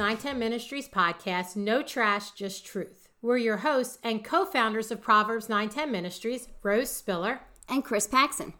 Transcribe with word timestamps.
Welcome 0.00 0.16
to 0.16 0.24
910 0.24 0.38
Ministries 0.38 0.88
podcast, 0.88 1.56
No 1.56 1.82
Trash, 1.82 2.30
Just 2.30 2.64
Truth. 2.64 3.10
We're 3.20 3.36
your 3.36 3.58
hosts 3.58 3.98
and 4.02 4.24
co 4.24 4.46
founders 4.46 4.90
of 4.90 5.02
Proverbs 5.02 5.50
910 5.50 5.92
Ministries, 5.92 6.48
Rose 6.62 6.88
Spiller 6.88 7.40
and 7.68 7.84
Chris 7.84 8.06
Paxson. 8.06 8.54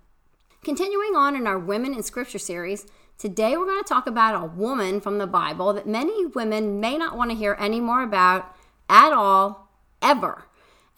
Continuing 0.62 1.16
on 1.16 1.34
in 1.34 1.46
our 1.46 1.59
Women 1.59 1.95
in 1.95 2.02
Scripture 2.02 2.38
series, 2.38 2.87
today 3.16 3.56
we're 3.56 3.64
going 3.64 3.82
to 3.82 3.88
talk 3.88 4.06
about 4.06 4.34
a 4.34 4.48
woman 4.48 5.00
from 5.00 5.16
the 5.16 5.27
Bible 5.27 5.73
that 5.73 5.87
many 5.87 6.27
women 6.27 6.79
may 6.79 6.98
not 6.98 7.16
want 7.16 7.30
to 7.30 7.37
hear 7.37 7.57
any 7.59 7.80
more 7.80 8.02
about 8.02 8.54
at 8.91 9.15
all, 9.15 9.70
ever. 10.02 10.45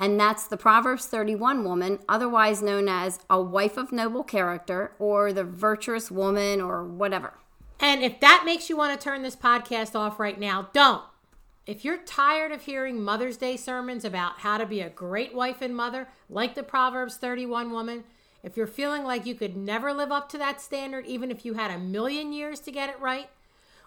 And 0.01 0.19
that's 0.19 0.49
the 0.49 0.57
Proverbs 0.57 1.07
31 1.07 1.63
woman, 1.63 2.01
otherwise 2.09 2.61
known 2.61 2.89
as 2.89 3.21
a 3.31 3.41
wife 3.41 3.77
of 3.77 3.93
noble 3.93 4.25
character 4.25 4.97
or 4.99 5.33
the 5.33 5.45
virtuous 5.45 6.11
woman 6.11 6.61
or 6.61 6.83
whatever. 6.83 7.35
And 7.83 8.05
if 8.05 8.21
that 8.21 8.45
makes 8.47 8.71
you 8.71 8.77
want 8.77 8.99
to 8.99 9.05
turn 9.05 9.23
this 9.23 9.35
podcast 9.35 9.97
off 9.97 10.21
right 10.21 10.39
now, 10.39 10.69
don't. 10.73 11.03
If 11.67 11.85
you're 11.85 11.99
tired 11.99 12.53
of 12.53 12.63
hearing 12.63 13.03
Mother's 13.03 13.37
Day 13.37 13.57
sermons 13.57 14.05
about 14.05 14.39
how 14.39 14.57
to 14.57 14.67
be 14.67 14.81
a 14.81 14.89
great 14.89 15.35
wife 15.35 15.61
and 15.61 15.75
mother, 15.75 16.09
like 16.29 16.55
the 16.55 16.63
Proverbs 16.63 17.17
31 17.17 17.73
woman, 17.73 18.05
if 18.45 18.57
you're 18.57 18.69
feeling 18.69 19.03
like 19.03 19.27
you 19.27 19.35
could 19.35 19.57
never 19.57 19.93
live 19.93 20.13
up 20.13 20.29
to 20.29 20.39
that 20.39 20.61
standard, 20.61 21.07
even 21.07 21.33
if 21.33 21.45
you 21.45 21.55
had 21.55 21.73
a 21.73 21.79
million 21.79 22.33
years 22.33 22.61
to 22.61 22.71
get 22.71 22.89
it 22.89 23.01
right, 23.01 23.29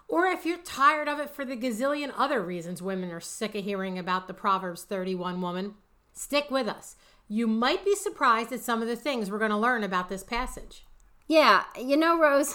or 0.08 0.26
if 0.26 0.44
you're 0.44 0.58
tired 0.58 1.08
of 1.08 1.18
it 1.18 1.30
for 1.30 1.44
the 1.44 1.56
gazillion 1.56 2.12
other 2.16 2.42
reasons 2.42 2.82
women 2.82 3.10
are 3.10 3.20
sick 3.20 3.54
of 3.54 3.64
hearing 3.64 3.98
about 3.98 4.28
the 4.28 4.34
Proverbs 4.34 4.84
31 4.84 5.40
woman, 5.40 5.74
stick 6.12 6.50
with 6.50 6.68
us. 6.68 6.96
You 7.28 7.46
might 7.46 7.84
be 7.84 7.94
surprised 7.94 8.52
at 8.52 8.60
some 8.60 8.82
of 8.82 8.88
the 8.88 8.96
things 8.96 9.30
we're 9.30 9.38
going 9.38 9.50
to 9.50 9.56
learn 9.56 9.82
about 9.82 10.10
this 10.10 10.22
passage. 10.22 10.84
Yeah, 11.26 11.64
you 11.78 11.96
know, 11.96 12.18
Rose, 12.18 12.54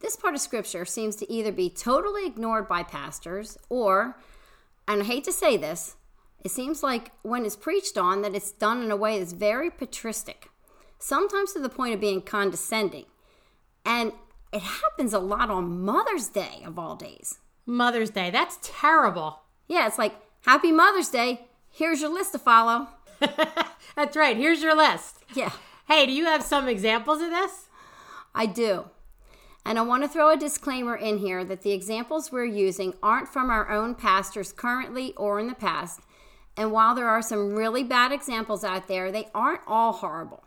this 0.00 0.16
part 0.16 0.34
of 0.34 0.40
scripture 0.40 0.84
seems 0.84 1.16
to 1.16 1.30
either 1.30 1.52
be 1.52 1.70
totally 1.70 2.26
ignored 2.26 2.68
by 2.68 2.82
pastors 2.82 3.58
or 3.68 4.16
and 4.88 5.02
I 5.02 5.04
hate 5.04 5.24
to 5.24 5.32
say 5.32 5.56
this, 5.56 5.94
it 6.42 6.50
seems 6.50 6.82
like 6.82 7.12
when 7.22 7.44
it's 7.46 7.54
preached 7.54 7.96
on 7.96 8.22
that 8.22 8.34
it's 8.34 8.50
done 8.50 8.82
in 8.82 8.90
a 8.90 8.96
way 8.96 9.18
that's 9.18 9.32
very 9.32 9.70
patristic, 9.70 10.48
sometimes 10.98 11.52
to 11.52 11.60
the 11.60 11.68
point 11.68 11.94
of 11.94 12.00
being 12.00 12.22
condescending. 12.22 13.04
And 13.84 14.12
it 14.52 14.62
happens 14.62 15.12
a 15.12 15.20
lot 15.20 15.48
on 15.48 15.82
Mother's 15.82 16.28
Day 16.28 16.62
of 16.64 16.78
all 16.78 16.96
days. 16.96 17.38
Mother's 17.66 18.10
Day, 18.10 18.30
that's 18.30 18.58
terrible. 18.62 19.42
Yeah, 19.68 19.86
it's 19.86 19.98
like, 19.98 20.14
Happy 20.44 20.72
Mother's 20.72 21.08
Day. 21.08 21.46
Here's 21.70 22.00
your 22.00 22.12
list 22.12 22.32
to 22.32 22.38
follow. 22.38 22.88
that's 23.94 24.16
right. 24.16 24.36
Here's 24.36 24.62
your 24.62 24.74
list. 24.74 25.18
Yeah. 25.34 25.52
Hey, 25.86 26.06
do 26.06 26.12
you 26.12 26.24
have 26.24 26.42
some 26.42 26.66
examples 26.66 27.20
of 27.20 27.30
this? 27.30 27.68
I 28.34 28.46
do. 28.46 28.86
And 29.64 29.78
I 29.78 29.82
want 29.82 30.02
to 30.02 30.08
throw 30.08 30.30
a 30.30 30.36
disclaimer 30.36 30.96
in 30.96 31.18
here 31.18 31.44
that 31.44 31.62
the 31.62 31.72
examples 31.72 32.32
we're 32.32 32.44
using 32.44 32.94
aren't 33.02 33.28
from 33.28 33.50
our 33.50 33.70
own 33.70 33.94
pastors 33.94 34.52
currently 34.52 35.14
or 35.16 35.38
in 35.38 35.46
the 35.46 35.54
past. 35.54 36.00
And 36.56 36.72
while 36.72 36.94
there 36.94 37.08
are 37.08 37.22
some 37.22 37.54
really 37.54 37.84
bad 37.84 38.12
examples 38.12 38.64
out 38.64 38.88
there, 38.88 39.12
they 39.12 39.28
aren't 39.34 39.62
all 39.66 39.92
horrible. 39.92 40.44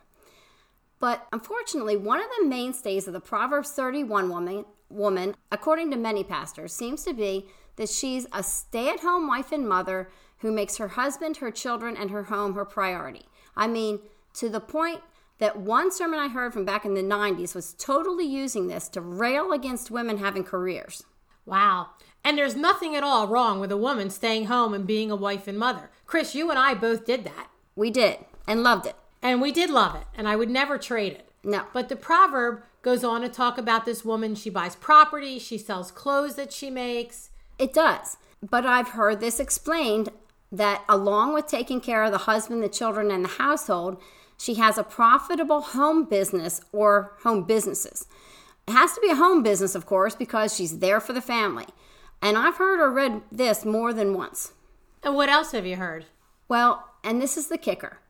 But 0.98 1.26
unfortunately, 1.32 1.96
one 1.96 2.20
of 2.20 2.26
the 2.38 2.46
mainstays 2.46 3.06
of 3.06 3.12
the 3.12 3.20
Proverbs 3.20 3.70
31 3.72 4.28
woman, 4.28 4.64
woman, 4.88 5.34
according 5.50 5.90
to 5.90 5.96
many 5.96 6.24
pastors, 6.24 6.72
seems 6.72 7.04
to 7.04 7.12
be 7.12 7.46
that 7.76 7.88
she's 7.88 8.26
a 8.32 8.42
stay 8.42 8.88
at 8.88 9.00
home 9.00 9.26
wife 9.26 9.52
and 9.52 9.68
mother 9.68 10.08
who 10.38 10.52
makes 10.52 10.76
her 10.76 10.88
husband, 10.88 11.38
her 11.38 11.50
children, 11.50 11.96
and 11.96 12.10
her 12.10 12.24
home 12.24 12.54
her 12.54 12.64
priority. 12.64 13.26
I 13.56 13.66
mean, 13.66 14.00
to 14.34 14.48
the 14.48 14.60
point 14.60 15.00
that 15.38 15.58
one 15.58 15.90
sermon 15.90 16.20
I 16.20 16.28
heard 16.28 16.52
from 16.52 16.64
back 16.64 16.84
in 16.84 16.94
the 16.94 17.02
90s 17.02 17.54
was 17.54 17.74
totally 17.74 18.26
using 18.26 18.68
this 18.68 18.88
to 18.90 19.00
rail 19.00 19.52
against 19.52 19.90
women 19.90 20.18
having 20.18 20.44
careers. 20.44 21.04
Wow. 21.44 21.90
And 22.22 22.38
there's 22.38 22.56
nothing 22.56 22.96
at 22.96 23.02
all 23.02 23.28
wrong 23.28 23.60
with 23.60 23.70
a 23.70 23.76
woman 23.76 24.10
staying 24.10 24.46
home 24.46 24.72
and 24.72 24.86
being 24.86 25.10
a 25.10 25.16
wife 25.16 25.46
and 25.46 25.58
mother. 25.58 25.90
Chris, 26.06 26.34
you 26.34 26.50
and 26.50 26.58
I 26.58 26.74
both 26.74 27.04
did 27.04 27.24
that. 27.24 27.48
We 27.76 27.90
did 27.90 28.18
and 28.46 28.62
loved 28.62 28.86
it. 28.86 28.96
And 29.22 29.40
we 29.40 29.52
did 29.52 29.70
love 29.70 29.94
it. 29.94 30.06
And 30.14 30.28
I 30.28 30.36
would 30.36 30.50
never 30.50 30.78
trade 30.78 31.12
it. 31.12 31.28
No. 31.42 31.64
But 31.72 31.88
the 31.88 31.96
proverb 31.96 32.62
goes 32.82 33.04
on 33.04 33.20
to 33.22 33.28
talk 33.28 33.58
about 33.58 33.84
this 33.84 34.04
woman. 34.04 34.34
She 34.34 34.50
buys 34.50 34.76
property, 34.76 35.38
she 35.38 35.58
sells 35.58 35.90
clothes 35.90 36.36
that 36.36 36.52
she 36.52 36.70
makes. 36.70 37.30
It 37.58 37.72
does. 37.72 38.16
But 38.42 38.66
I've 38.66 38.90
heard 38.90 39.20
this 39.20 39.40
explained 39.40 40.10
that 40.52 40.84
along 40.88 41.34
with 41.34 41.46
taking 41.46 41.80
care 41.80 42.04
of 42.04 42.12
the 42.12 42.18
husband, 42.18 42.62
the 42.62 42.68
children, 42.68 43.10
and 43.10 43.24
the 43.24 43.30
household, 43.30 44.00
she 44.44 44.54
has 44.56 44.76
a 44.76 44.84
profitable 44.84 45.62
home 45.62 46.04
business 46.04 46.60
or 46.70 47.12
home 47.22 47.44
businesses. 47.44 48.06
It 48.68 48.72
has 48.72 48.92
to 48.92 49.00
be 49.00 49.08
a 49.08 49.16
home 49.16 49.42
business, 49.42 49.74
of 49.74 49.86
course, 49.86 50.14
because 50.14 50.54
she's 50.54 50.80
there 50.80 51.00
for 51.00 51.14
the 51.14 51.22
family. 51.22 51.64
And 52.20 52.36
I've 52.36 52.56
heard 52.56 52.78
or 52.78 52.90
read 52.90 53.22
this 53.32 53.64
more 53.64 53.94
than 53.94 54.12
once. 54.12 54.52
And 55.02 55.14
what 55.14 55.30
else 55.30 55.52
have 55.52 55.64
you 55.64 55.76
heard? 55.76 56.04
Well, 56.46 56.90
and 57.02 57.22
this 57.22 57.38
is 57.38 57.46
the 57.46 57.56
kicker. 57.56 58.00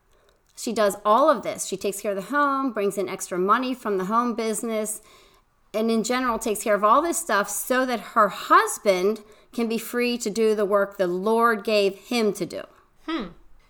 She 0.57 0.73
does 0.73 0.97
all 1.05 1.29
of 1.29 1.43
this. 1.43 1.67
She 1.67 1.77
takes 1.77 2.01
care 2.01 2.11
of 2.11 2.17
the 2.17 2.35
home, 2.35 2.73
brings 2.73 2.97
in 2.97 3.07
extra 3.07 3.37
money 3.37 3.73
from 3.73 3.97
the 3.97 4.05
home 4.05 4.35
business, 4.35 5.01
and 5.73 5.89
in 5.89 6.03
general 6.03 6.37
takes 6.37 6.63
care 6.63 6.75
of 6.75 6.83
all 6.83 7.01
this 7.01 7.17
stuff 7.17 7.49
so 7.49 7.85
that 7.85 7.99
her 7.99 8.27
husband 8.27 9.21
can 9.53 9.69
be 9.69 9.77
free 9.77 10.17
to 10.17 10.29
do 10.29 10.53
the 10.53 10.65
work 10.65 10.97
the 10.97 11.07
Lord 11.07 11.63
gave 11.63 11.95
him 11.95 12.33
to 12.33 12.45
do. 12.45 12.63
Hmm. 13.05 13.27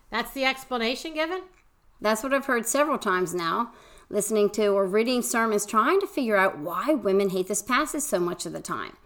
That's 0.10 0.32
the 0.32 0.46
explanation 0.46 1.14
given? 1.14 1.44
That's 2.02 2.24
what 2.24 2.34
I've 2.34 2.46
heard 2.46 2.66
several 2.66 2.98
times 2.98 3.34
now, 3.34 3.72
listening 4.10 4.50
to 4.52 4.68
or 4.68 4.86
reading 4.86 5.22
sermons 5.22 5.66
trying 5.66 6.00
to 6.02 6.08
figure 6.08 6.36
out 6.36 6.60
why 6.60 6.94
women 6.94 7.30
hate 7.30 7.48
this 7.48 7.62
passage 7.62 8.04
so 8.04 8.20
much 8.20 8.46
of 8.46 8.54
the 8.54 8.62
time. 8.62 8.98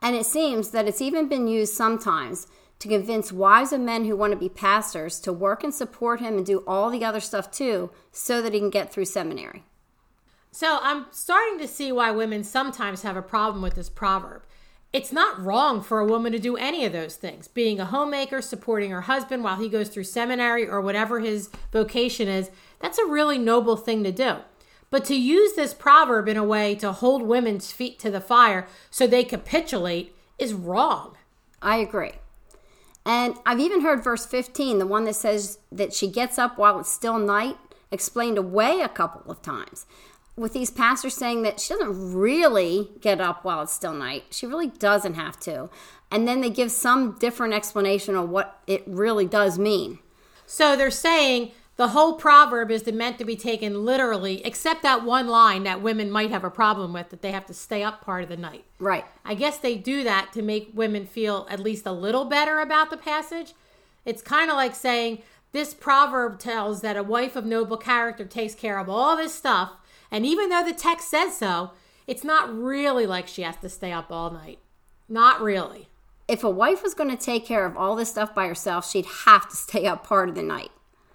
And 0.00 0.14
it 0.14 0.26
seems 0.26 0.70
that 0.70 0.86
it's 0.86 1.00
even 1.00 1.28
been 1.28 1.46
used 1.46 1.74
sometimes 1.74 2.46
to 2.78 2.88
convince 2.88 3.32
wives 3.32 3.72
of 3.72 3.80
men 3.80 4.04
who 4.04 4.16
want 4.16 4.32
to 4.32 4.38
be 4.38 4.48
pastors 4.48 5.18
to 5.20 5.32
work 5.32 5.64
and 5.64 5.74
support 5.74 6.20
him 6.20 6.36
and 6.36 6.44
do 6.44 6.62
all 6.66 6.90
the 6.90 7.04
other 7.04 7.20
stuff 7.20 7.50
too 7.50 7.90
so 8.12 8.42
that 8.42 8.52
he 8.52 8.58
can 8.58 8.70
get 8.70 8.92
through 8.92 9.06
seminary. 9.06 9.64
So 10.50 10.78
I'm 10.82 11.06
starting 11.10 11.58
to 11.58 11.66
see 11.66 11.90
why 11.90 12.10
women 12.10 12.44
sometimes 12.44 13.02
have 13.02 13.16
a 13.16 13.22
problem 13.22 13.62
with 13.62 13.74
this 13.74 13.88
proverb. 13.88 14.42
It's 14.94 15.10
not 15.10 15.44
wrong 15.44 15.82
for 15.82 15.98
a 15.98 16.06
woman 16.06 16.30
to 16.30 16.38
do 16.38 16.56
any 16.56 16.84
of 16.84 16.92
those 16.92 17.16
things 17.16 17.48
being 17.48 17.80
a 17.80 17.84
homemaker, 17.84 18.40
supporting 18.40 18.92
her 18.92 19.00
husband 19.00 19.42
while 19.42 19.56
he 19.56 19.68
goes 19.68 19.88
through 19.88 20.04
seminary 20.04 20.68
or 20.68 20.80
whatever 20.80 21.18
his 21.18 21.50
vocation 21.72 22.28
is. 22.28 22.48
That's 22.78 22.98
a 22.98 23.04
really 23.04 23.36
noble 23.36 23.76
thing 23.76 24.04
to 24.04 24.12
do. 24.12 24.36
But 24.90 25.04
to 25.06 25.16
use 25.16 25.54
this 25.54 25.74
proverb 25.74 26.28
in 26.28 26.36
a 26.36 26.44
way 26.44 26.76
to 26.76 26.92
hold 26.92 27.22
women's 27.22 27.72
feet 27.72 27.98
to 27.98 28.10
the 28.12 28.20
fire 28.20 28.68
so 28.88 29.08
they 29.08 29.24
capitulate 29.24 30.14
is 30.38 30.54
wrong. 30.54 31.16
I 31.60 31.78
agree. 31.78 32.12
And 33.04 33.34
I've 33.44 33.58
even 33.58 33.80
heard 33.80 34.04
verse 34.04 34.24
15, 34.24 34.78
the 34.78 34.86
one 34.86 35.06
that 35.06 35.16
says 35.16 35.58
that 35.72 35.92
she 35.92 36.06
gets 36.06 36.38
up 36.38 36.56
while 36.56 36.78
it's 36.78 36.92
still 36.92 37.18
night, 37.18 37.56
explained 37.90 38.38
away 38.38 38.80
a 38.80 38.88
couple 38.88 39.28
of 39.28 39.42
times 39.42 39.86
with 40.36 40.52
these 40.52 40.70
pastors 40.70 41.14
saying 41.14 41.42
that 41.42 41.60
she 41.60 41.74
doesn't 41.74 42.14
really 42.14 42.90
get 43.00 43.20
up 43.20 43.44
while 43.44 43.62
it's 43.62 43.72
still 43.72 43.92
night. 43.92 44.24
She 44.30 44.46
really 44.46 44.68
doesn't 44.68 45.14
have 45.14 45.38
to. 45.40 45.70
And 46.10 46.26
then 46.26 46.40
they 46.40 46.50
give 46.50 46.70
some 46.70 47.16
different 47.18 47.54
explanation 47.54 48.16
of 48.16 48.28
what 48.28 48.60
it 48.66 48.82
really 48.86 49.26
does 49.26 49.58
mean. 49.58 49.98
So 50.46 50.76
they're 50.76 50.90
saying 50.90 51.52
the 51.76 51.88
whole 51.88 52.14
proverb 52.14 52.70
is 52.70 52.86
meant 52.86 53.18
to 53.18 53.24
be 53.24 53.36
taken 53.36 53.84
literally, 53.84 54.44
except 54.44 54.82
that 54.82 55.04
one 55.04 55.26
line 55.26 55.64
that 55.64 55.82
women 55.82 56.10
might 56.10 56.30
have 56.30 56.44
a 56.44 56.50
problem 56.50 56.92
with 56.92 57.10
that 57.10 57.22
they 57.22 57.32
have 57.32 57.46
to 57.46 57.54
stay 57.54 57.82
up 57.82 58.00
part 58.00 58.22
of 58.22 58.28
the 58.28 58.36
night. 58.36 58.64
Right. 58.78 59.04
I 59.24 59.34
guess 59.34 59.58
they 59.58 59.76
do 59.76 60.04
that 60.04 60.32
to 60.34 60.42
make 60.42 60.70
women 60.74 61.06
feel 61.06 61.46
at 61.50 61.60
least 61.60 61.86
a 61.86 61.92
little 61.92 62.24
better 62.24 62.60
about 62.60 62.90
the 62.90 62.96
passage. 62.96 63.54
It's 64.04 64.22
kind 64.22 64.50
of 64.50 64.56
like 64.56 64.74
saying 64.74 65.22
this 65.52 65.74
proverb 65.74 66.38
tells 66.38 66.80
that 66.82 66.96
a 66.96 67.02
wife 67.02 67.34
of 67.34 67.44
noble 67.44 67.76
character 67.76 68.24
takes 68.24 68.54
care 68.54 68.78
of 68.78 68.88
all 68.88 69.16
this 69.16 69.34
stuff 69.34 69.72
and 70.10 70.24
even 70.24 70.48
though 70.48 70.64
the 70.64 70.72
text 70.72 71.10
says 71.10 71.36
so, 71.36 71.72
it's 72.06 72.24
not 72.24 72.54
really 72.54 73.06
like 73.06 73.26
she 73.26 73.42
has 73.42 73.56
to 73.58 73.68
stay 73.68 73.92
up 73.92 74.10
all 74.10 74.30
night. 74.30 74.58
Not 75.08 75.40
really. 75.40 75.88
If 76.28 76.42
a 76.42 76.50
wife 76.50 76.82
was 76.82 76.94
going 76.94 77.10
to 77.10 77.22
take 77.22 77.44
care 77.44 77.66
of 77.66 77.76
all 77.76 77.96
this 77.96 78.10
stuff 78.10 78.34
by 78.34 78.46
herself, 78.46 78.88
she'd 78.88 79.06
have 79.24 79.48
to 79.48 79.56
stay 79.56 79.86
up 79.86 80.06
part 80.06 80.28
of 80.28 80.34
the 80.34 80.42
night. 80.42 80.70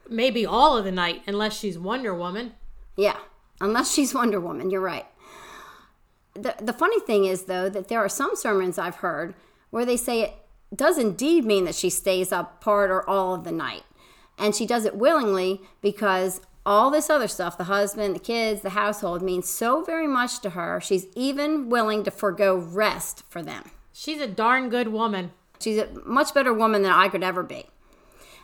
Maybe 0.08 0.46
all 0.46 0.78
of 0.78 0.86
the 0.86 0.92
night, 0.92 1.22
unless 1.28 1.58
she's 1.58 1.78
Wonder 1.78 2.14
Woman. 2.14 2.54
Yeah, 2.96 3.18
unless 3.62 3.94
she's 3.94 4.14
Wonder 4.14 4.40
Woman, 4.40 4.70
you're 4.70 4.82
right. 4.82 5.06
The, 6.34 6.56
the 6.60 6.74
funny 6.74 7.00
thing 7.00 7.26
is, 7.26 7.44
though, 7.44 7.70
that 7.70 7.88
there 7.88 8.00
are 8.00 8.10
some 8.10 8.36
sermons 8.36 8.78
I've 8.78 8.98
heard 8.98 9.36
where 9.72 9.86
they 9.86 9.98
say 9.98 10.22
it 10.22 10.34
does 10.76 10.98
indeed 10.98 11.46
mean 11.46 11.66
that 11.66 11.76
she 11.76 11.90
stays 11.90 12.32
up 12.32 12.62
part 12.62 12.92
or 12.92 13.08
all 13.08 13.34
of 13.34 13.44
the 13.44 13.52
night. 13.52 13.84
And 14.38 14.56
she 14.56 14.66
does 14.66 14.86
it 14.86 14.96
willingly 14.96 15.62
because 15.82 16.42
all 16.70 16.92
this 16.92 17.10
other 17.10 17.28
stuff 17.28 17.58
the 17.58 17.64
husband, 17.64 18.14
the 18.14 18.20
kids, 18.20 18.62
the 18.62 18.70
household 18.70 19.24
means 19.24 19.50
so 19.50 19.84
very 19.84 20.06
much 20.06 20.40
to 20.40 20.52
her. 20.52 20.80
She's 20.80 21.08
even 21.16 21.68
willing 21.68 22.04
to 22.04 22.12
forego 22.12 22.56
rest 22.56 23.24
for 23.28 23.42
them. 23.42 23.72
She's 23.92 24.22
a 24.22 24.28
darn 24.28 24.70
good 24.70 24.90
woman. 24.90 25.32
She's 25.60 25.80
a 25.80 25.90
much 26.06 26.32
better 26.32 26.54
woman 26.54 26.84
than 26.84 26.92
I 26.92 27.10
could 27.10 27.24
ever 27.24 27.42
be. 27.42 27.66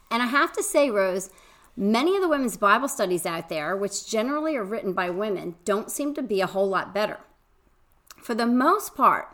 And 0.10 0.24
I 0.24 0.25
have 0.25 0.51
to 0.54 0.63
say, 0.63 0.89
Rose, 0.89 1.30
many 1.77 2.16
of 2.16 2.24
the 2.24 2.27
women's 2.27 2.57
Bible 2.57 2.88
studies 2.88 3.27
out 3.27 3.48
there, 3.48 3.77
which 3.77 4.07
generally 4.07 4.56
are 4.56 4.63
written 4.63 4.94
by 4.94 5.12
women, 5.12 5.56
don't 5.63 5.92
seem 5.92 6.16
to 6.16 6.24
be 6.24 6.42
a 6.42 6.48
whole 6.48 6.68
lot 6.68 6.95
better. 6.95 7.19
For 8.18 8.33
the 8.33 8.48
most 8.48 8.95
part, 8.95 9.28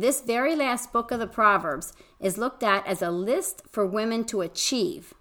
This 0.00 0.22
very 0.22 0.56
last 0.56 0.94
book 0.94 1.10
of 1.10 1.20
the 1.20 1.26
Proverbs 1.26 1.92
is 2.20 2.38
looked 2.38 2.62
at 2.62 2.86
as 2.86 3.02
a 3.02 3.10
list 3.10 3.62
for 3.68 3.84
women 3.84 4.24
to 4.26 4.40
achieve. 4.40 5.12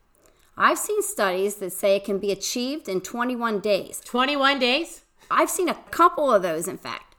I've 0.58 0.78
seen 0.78 1.02
studies 1.02 1.56
that 1.56 1.74
say 1.74 1.96
it 1.96 2.04
can 2.04 2.20
be 2.20 2.32
achieved 2.32 2.90
in 2.90 3.02
21 3.02 3.60
days. 3.60 4.02
21 4.06 4.60
days? 4.60 5.04
I've 5.32 5.50
seen 5.50 5.70
a 5.70 5.76
couple 5.92 6.34
of 6.34 6.42
those, 6.42 6.68
in 6.68 6.78
fact. 6.78 7.16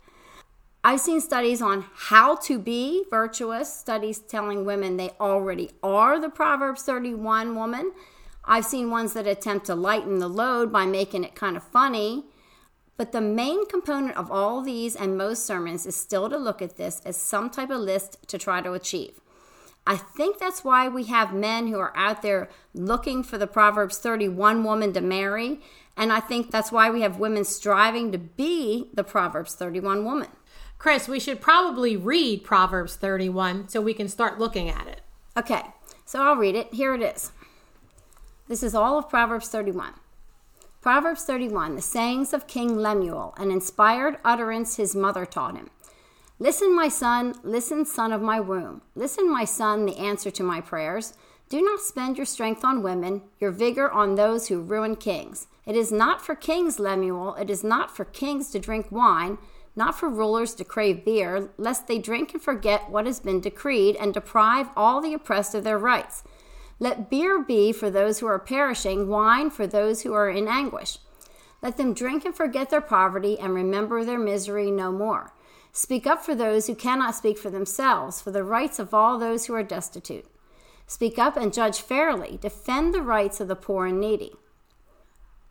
I've 0.82 1.00
seen 1.00 1.20
studies 1.20 1.60
on 1.60 1.84
how 1.94 2.36
to 2.36 2.58
be 2.58 3.04
virtuous, 3.10 3.72
studies 3.72 4.18
telling 4.18 4.64
women 4.64 4.96
they 4.96 5.10
already 5.20 5.70
are 5.82 6.18
the 6.18 6.30
Proverbs 6.30 6.82
31 6.82 7.54
woman. 7.54 7.92
I've 8.46 8.64
seen 8.64 8.90
ones 8.90 9.12
that 9.12 9.26
attempt 9.26 9.66
to 9.66 9.74
lighten 9.74 10.18
the 10.18 10.28
load 10.28 10.72
by 10.72 10.86
making 10.86 11.24
it 11.24 11.34
kind 11.34 11.56
of 11.56 11.62
funny. 11.62 12.24
But 12.96 13.12
the 13.12 13.20
main 13.20 13.66
component 13.66 14.16
of 14.16 14.30
all 14.30 14.62
these 14.62 14.96
and 14.96 15.16
most 15.16 15.46
sermons 15.46 15.86
is 15.86 15.96
still 15.96 16.28
to 16.30 16.36
look 16.36 16.60
at 16.60 16.76
this 16.76 17.00
as 17.04 17.16
some 17.16 17.50
type 17.50 17.70
of 17.70 17.80
list 17.80 18.16
to 18.28 18.38
try 18.38 18.60
to 18.60 18.72
achieve. 18.72 19.20
I 19.86 19.96
think 19.96 20.38
that's 20.38 20.62
why 20.62 20.88
we 20.88 21.04
have 21.04 21.32
men 21.34 21.68
who 21.68 21.78
are 21.78 21.96
out 21.96 22.22
there 22.22 22.48
looking 22.74 23.22
for 23.22 23.38
the 23.38 23.46
Proverbs 23.46 23.98
31 23.98 24.62
woman 24.62 24.92
to 24.92 25.00
marry. 25.00 25.60
And 25.96 26.12
I 26.12 26.20
think 26.20 26.50
that's 26.50 26.70
why 26.70 26.90
we 26.90 27.02
have 27.02 27.18
women 27.18 27.44
striving 27.44 28.12
to 28.12 28.18
be 28.18 28.88
the 28.94 29.04
Proverbs 29.04 29.54
31 29.54 30.04
woman. 30.04 30.28
Chris, 30.78 31.08
we 31.08 31.20
should 31.20 31.40
probably 31.40 31.96
read 31.96 32.44
Proverbs 32.44 32.96
31 32.96 33.68
so 33.68 33.80
we 33.80 33.92
can 33.92 34.08
start 34.08 34.38
looking 34.38 34.70
at 34.70 34.86
it. 34.86 35.00
Okay, 35.36 35.62
so 36.06 36.22
I'll 36.22 36.36
read 36.36 36.54
it. 36.54 36.72
Here 36.72 36.94
it 36.94 37.02
is. 37.02 37.32
This 38.48 38.62
is 38.62 38.74
all 38.74 38.98
of 38.98 39.08
Proverbs 39.08 39.48
31. 39.48 39.92
Proverbs 40.80 41.24
31, 41.24 41.76
the 41.76 41.82
sayings 41.82 42.32
of 42.32 42.46
King 42.46 42.78
Lemuel, 42.78 43.34
an 43.36 43.50
inspired 43.50 44.16
utterance 44.24 44.76
his 44.76 44.96
mother 44.96 45.26
taught 45.26 45.56
him. 45.56 45.68
Listen, 46.42 46.74
my 46.74 46.88
son, 46.88 47.34
listen, 47.42 47.84
son 47.84 48.14
of 48.14 48.22
my 48.22 48.40
womb. 48.40 48.80
Listen, 48.94 49.30
my 49.30 49.44
son, 49.44 49.84
the 49.84 49.98
answer 49.98 50.30
to 50.30 50.42
my 50.42 50.58
prayers. 50.58 51.12
Do 51.50 51.60
not 51.60 51.80
spend 51.80 52.16
your 52.16 52.24
strength 52.24 52.64
on 52.64 52.82
women, 52.82 53.20
your 53.38 53.50
vigor 53.50 53.90
on 53.90 54.14
those 54.14 54.48
who 54.48 54.62
ruin 54.62 54.96
kings. 54.96 55.48
It 55.66 55.76
is 55.76 55.92
not 55.92 56.24
for 56.24 56.34
kings, 56.34 56.78
Lemuel, 56.78 57.34
it 57.34 57.50
is 57.50 57.62
not 57.62 57.94
for 57.94 58.06
kings 58.06 58.50
to 58.52 58.58
drink 58.58 58.90
wine, 58.90 59.36
not 59.76 59.98
for 59.98 60.08
rulers 60.08 60.54
to 60.54 60.64
crave 60.64 61.04
beer, 61.04 61.50
lest 61.58 61.86
they 61.86 61.98
drink 61.98 62.32
and 62.32 62.42
forget 62.42 62.88
what 62.88 63.04
has 63.04 63.20
been 63.20 63.42
decreed 63.42 63.94
and 63.96 64.14
deprive 64.14 64.70
all 64.74 65.02
the 65.02 65.12
oppressed 65.12 65.54
of 65.54 65.62
their 65.62 65.78
rights. 65.78 66.22
Let 66.78 67.10
beer 67.10 67.42
be 67.42 67.70
for 67.70 67.90
those 67.90 68.20
who 68.20 68.26
are 68.26 68.38
perishing, 68.38 69.08
wine 69.08 69.50
for 69.50 69.66
those 69.66 70.02
who 70.02 70.14
are 70.14 70.30
in 70.30 70.48
anguish. 70.48 71.00
Let 71.60 71.76
them 71.76 71.92
drink 71.92 72.24
and 72.24 72.34
forget 72.34 72.70
their 72.70 72.80
poverty 72.80 73.38
and 73.38 73.52
remember 73.54 74.06
their 74.06 74.18
misery 74.18 74.70
no 74.70 74.90
more. 74.90 75.34
Speak 75.72 76.06
up 76.06 76.22
for 76.24 76.34
those 76.34 76.66
who 76.66 76.74
cannot 76.74 77.14
speak 77.14 77.38
for 77.38 77.50
themselves, 77.50 78.20
for 78.20 78.30
the 78.30 78.44
rights 78.44 78.78
of 78.78 78.92
all 78.92 79.18
those 79.18 79.46
who 79.46 79.54
are 79.54 79.62
destitute. 79.62 80.26
Speak 80.86 81.18
up 81.18 81.36
and 81.36 81.52
judge 81.52 81.80
fairly. 81.80 82.38
Defend 82.40 82.92
the 82.92 83.02
rights 83.02 83.40
of 83.40 83.48
the 83.48 83.54
poor 83.54 83.86
and 83.86 84.00
needy. 84.00 84.34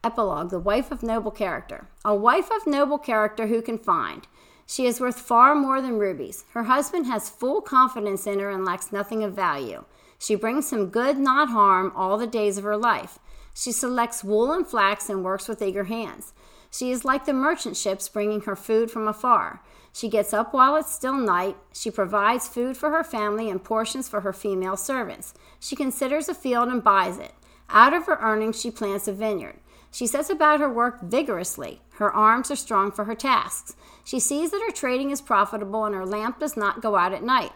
Epilogue 0.04 0.50
The 0.50 0.60
wife 0.60 0.92
of 0.92 1.04
noble 1.04 1.32
character. 1.32 1.88
A 2.04 2.14
wife 2.14 2.50
of 2.52 2.68
noble 2.68 2.98
character 2.98 3.48
who 3.48 3.62
can 3.62 3.78
find. 3.78 4.28
She 4.66 4.86
is 4.86 5.00
worth 5.00 5.20
far 5.20 5.56
more 5.56 5.82
than 5.82 5.98
rubies. 5.98 6.46
Her 6.52 6.64
husband 6.64 7.06
has 7.08 7.30
full 7.30 7.62
confidence 7.62 8.28
in 8.28 8.40
her 8.40 8.50
and 8.50 8.66
lacks 8.66 8.92
nothing 8.92 9.24
of 9.24 9.34
value. 9.34 9.86
She 10.20 10.36
brings 10.36 10.72
him 10.72 10.90
good, 10.90 11.18
not 11.18 11.50
harm, 11.50 11.92
all 11.96 12.18
the 12.18 12.28
days 12.28 12.58
of 12.58 12.66
her 12.66 12.78
life. 12.78 13.18
She 13.54 13.72
selects 13.72 14.24
wool 14.24 14.52
and 14.52 14.68
flax 14.68 15.10
and 15.10 15.24
works 15.24 15.48
with 15.48 15.62
eager 15.62 15.86
hands. 15.86 16.34
She 16.72 16.92
is 16.92 17.06
like 17.06 17.26
the 17.26 17.34
merchant 17.34 17.78
ships 17.78 18.10
bringing 18.10 18.42
her 18.42 18.56
food 18.56 18.92
from 18.92 19.08
afar. 19.08 19.64
She 19.92 20.08
gets 20.08 20.34
up 20.34 20.54
while 20.54 20.76
it's 20.76 20.94
still 20.94 21.18
night. 21.18 21.58
She 21.74 21.90
provides 21.90 22.48
food 22.48 22.78
for 22.78 22.92
her 22.92 23.04
family 23.04 23.50
and 23.50 23.64
portions 23.64 24.08
for 24.08 24.22
her 24.22 24.34
female 24.34 24.78
servants. 24.78 25.34
She 25.60 25.76
considers 25.76 26.30
a 26.30 26.34
field 26.34 26.70
and 26.70 26.84
buys 26.84 27.18
it. 27.18 27.34
Out 27.70 27.94
of 27.94 28.06
her 28.06 28.18
earnings, 28.22 28.60
she 28.60 28.72
plants 28.72 29.08
a 29.08 29.14
vineyard. 29.14 29.60
She 29.92 30.06
sets 30.06 30.30
about 30.30 30.60
her 30.60 30.72
work 30.72 31.02
vigorously. 31.02 31.82
Her 31.94 32.12
arms 32.12 32.52
are 32.52 32.56
strong 32.56 32.92
for 32.92 33.06
her 33.06 33.16
tasks. 33.16 33.76
She 34.04 34.20
sees 34.20 34.52
that 34.52 34.62
her 34.66 34.72
trading 34.72 35.10
is 35.10 35.22
profitable 35.22 35.86
and 35.86 35.96
her 35.96 36.06
lamp 36.06 36.40
does 36.40 36.56
not 36.56 36.82
go 36.82 36.96
out 36.96 37.14
at 37.14 37.24
night. 37.24 37.52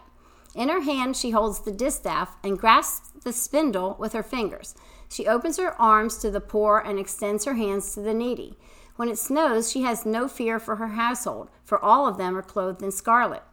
In 0.56 0.70
her 0.70 0.82
hand, 0.82 1.16
she 1.16 1.32
holds 1.32 1.60
the 1.60 1.72
distaff 1.72 2.36
and 2.44 2.60
grasps 2.60 3.12
the 3.24 3.34
spindle 3.34 3.96
with 4.00 4.14
her 4.14 4.24
fingers. 4.24 4.76
She 5.10 5.28
opens 5.28 5.58
her 5.58 5.80
arms 5.82 6.18
to 6.18 6.32
the 6.32 6.42
poor 6.42 6.80
and 6.80 7.00
extends 7.00 7.46
her 7.46 7.54
hands 7.54 7.94
to 7.94 8.02
the 8.02 8.14
needy. 8.14 8.58
When 8.96 9.10
it 9.10 9.18
snows, 9.18 9.72
she 9.72 9.82
has 9.82 10.06
no 10.06 10.28
fear 10.28 10.60
for 10.60 10.76
her 10.76 10.90
household, 10.90 11.50
for 11.64 11.84
all 11.84 12.08
of 12.08 12.18
them 12.18 12.38
are 12.38 12.44
clothed 12.44 12.84
in 12.84 12.92
scarlet. 12.92 13.44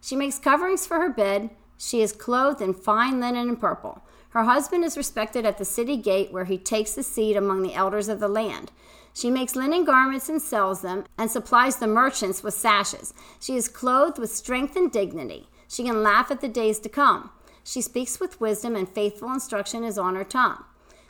She 0.00 0.16
makes 0.16 0.38
coverings 0.38 0.86
for 0.86 1.00
her 1.00 1.08
bed. 1.08 1.50
She 1.78 2.02
is 2.02 2.12
clothed 2.12 2.60
in 2.60 2.74
fine 2.74 3.20
linen 3.20 3.48
and 3.48 3.60
purple. 3.60 4.02
Her 4.30 4.44
husband 4.44 4.84
is 4.84 4.96
respected 4.98 5.46
at 5.46 5.56
the 5.56 5.64
city 5.64 5.96
gate, 5.96 6.30
where 6.30 6.44
he 6.44 6.58
takes 6.58 6.94
his 6.94 7.06
seat 7.06 7.36
among 7.36 7.62
the 7.62 7.74
elders 7.74 8.08
of 8.08 8.20
the 8.20 8.28
land. 8.28 8.70
She 9.14 9.30
makes 9.30 9.56
linen 9.56 9.86
garments 9.86 10.28
and 10.28 10.42
sells 10.42 10.82
them, 10.82 11.04
and 11.16 11.30
supplies 11.30 11.76
the 11.76 11.86
merchants 11.86 12.42
with 12.42 12.52
sashes. 12.52 13.14
She 13.40 13.56
is 13.56 13.68
clothed 13.68 14.18
with 14.18 14.30
strength 14.30 14.76
and 14.76 14.92
dignity. 14.92 15.48
She 15.68 15.84
can 15.84 16.02
laugh 16.02 16.30
at 16.30 16.42
the 16.42 16.48
days 16.48 16.78
to 16.80 16.90
come. 16.90 17.30
She 17.64 17.80
speaks 17.80 18.20
with 18.20 18.40
wisdom, 18.42 18.76
and 18.76 18.86
faithful 18.86 19.32
instruction 19.32 19.84
is 19.84 19.96
on 19.96 20.16
her 20.16 20.24
tongue. 20.24 20.62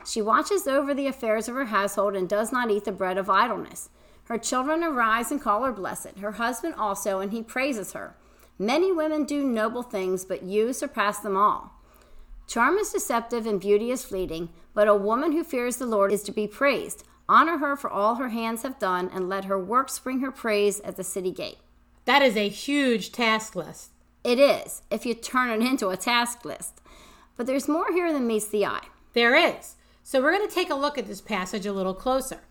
She 0.07 0.23
watches 0.23 0.67
over 0.69 0.95
the 0.95 1.09
affairs 1.09 1.49
of 1.49 1.55
her 1.57 1.67
household 1.67 2.15
and 2.15 2.29
does 2.29 2.53
not 2.53 2.71
eat 2.71 2.85
the 2.85 2.93
bread 2.93 3.19
of 3.19 3.29
idleness. 3.29 3.91
Her 4.25 4.39
children 4.39 4.83
arise 4.85 5.31
and 5.31 5.41
call 5.41 5.65
her 5.65 5.73
blessed, 5.73 6.19
her 6.21 6.33
husband 6.33 6.75
also, 6.77 7.21
and 7.21 7.33
he 7.33 7.43
praises 7.43 7.93
her. 7.93 8.17
Many 8.59 8.93
women 8.93 9.25
do 9.25 9.45
noble 9.45 9.83
things, 9.83 10.25
but 10.25 10.43
you 10.43 10.73
surpass 10.73 11.19
them 11.19 11.37
all. 11.37 11.73
Charm 12.47 12.77
is 12.77 12.93
deceptive 12.93 13.47
and 13.47 13.61
beauty 13.61 13.91
is 13.91 14.05
fleeting, 14.05 14.51
but 14.75 14.89
a 14.89 14.95
woman 14.95 15.33
who 15.33 15.43
fears 15.43 15.77
the 15.77 15.87
Lord 15.87 16.13
is 16.13 16.23
to 16.25 16.33
be 16.33 16.47
praised. 16.47 17.05
Honor 17.29 17.59
her 17.59 17.77
for 17.77 17.91
all 17.91 18.17
her 18.17 18.29
hands 18.29 18.63
have 18.63 18.79
done, 18.79 19.11
and 19.13 19.29
let 19.29 19.47
her 19.47 19.59
works 19.59 19.99
bring 19.99 20.21
her 20.21 20.31
praise 20.31 20.81
at 20.81 20.97
the 20.97 21.05
city 21.05 21.33
gate. 21.33 21.59
That 22.05 22.23
is 22.23 22.37
a 22.37 22.49
huge 22.49 23.11
task 23.11 23.57
list. 23.57 23.91
It 24.23 24.39
is, 24.39 24.83
if 24.91 25.05
you 25.05 25.15
turn 25.15 25.51
it 25.51 25.67
into 25.67 25.89
a 25.89 25.97
task 25.97 26.45
list. 26.45 26.81
But 27.37 27.47
there's 27.47 27.69
more 27.69 27.93
here 27.93 28.13
than 28.13 28.29
meets 28.29 28.47
the 28.47 28.65
eye. 28.65 28.87
There 29.13 29.35
is. 29.35 29.75
So 30.09 30.23
we're 30.23 30.37
going 30.37 30.49
to 30.49 30.55
take 30.55 30.71
a 30.71 30.77
look 30.77 30.97
at 30.99 31.09
this 31.09 31.21
passage 31.21 31.67
a 31.67 31.73
little 31.73 31.93
closer. 31.93 32.43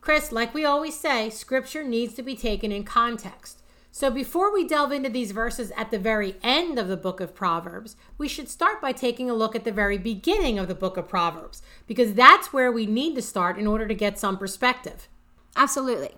Chris, 0.00 0.30
like 0.30 0.54
we 0.54 0.64
always 0.64 0.96
say, 0.96 1.28
scripture 1.28 1.82
needs 1.82 2.14
to 2.14 2.22
be 2.22 2.36
taken 2.36 2.70
in 2.70 2.84
context. 2.84 3.64
So 3.90 4.12
before 4.12 4.54
we 4.54 4.64
delve 4.64 4.92
into 4.92 5.08
these 5.08 5.32
verses 5.32 5.72
at 5.76 5.90
the 5.90 5.98
very 5.98 6.36
end 6.40 6.78
of 6.78 6.86
the 6.86 6.96
book 6.96 7.20
of 7.20 7.34
Proverbs, 7.34 7.96
we 8.16 8.28
should 8.28 8.48
start 8.48 8.80
by 8.80 8.92
taking 8.92 9.28
a 9.28 9.34
look 9.34 9.56
at 9.56 9.64
the 9.64 9.72
very 9.72 9.98
beginning 9.98 10.56
of 10.56 10.68
the 10.68 10.74
book 10.76 10.96
of 10.96 11.08
Proverbs, 11.08 11.62
because 11.88 12.14
that's 12.14 12.52
where 12.52 12.70
we 12.70 12.86
need 12.86 13.16
to 13.16 13.22
start 13.22 13.58
in 13.58 13.66
order 13.66 13.88
to 13.88 13.94
get 13.94 14.16
some 14.16 14.38
perspective. 14.38 15.08
Absolutely. 15.56 16.14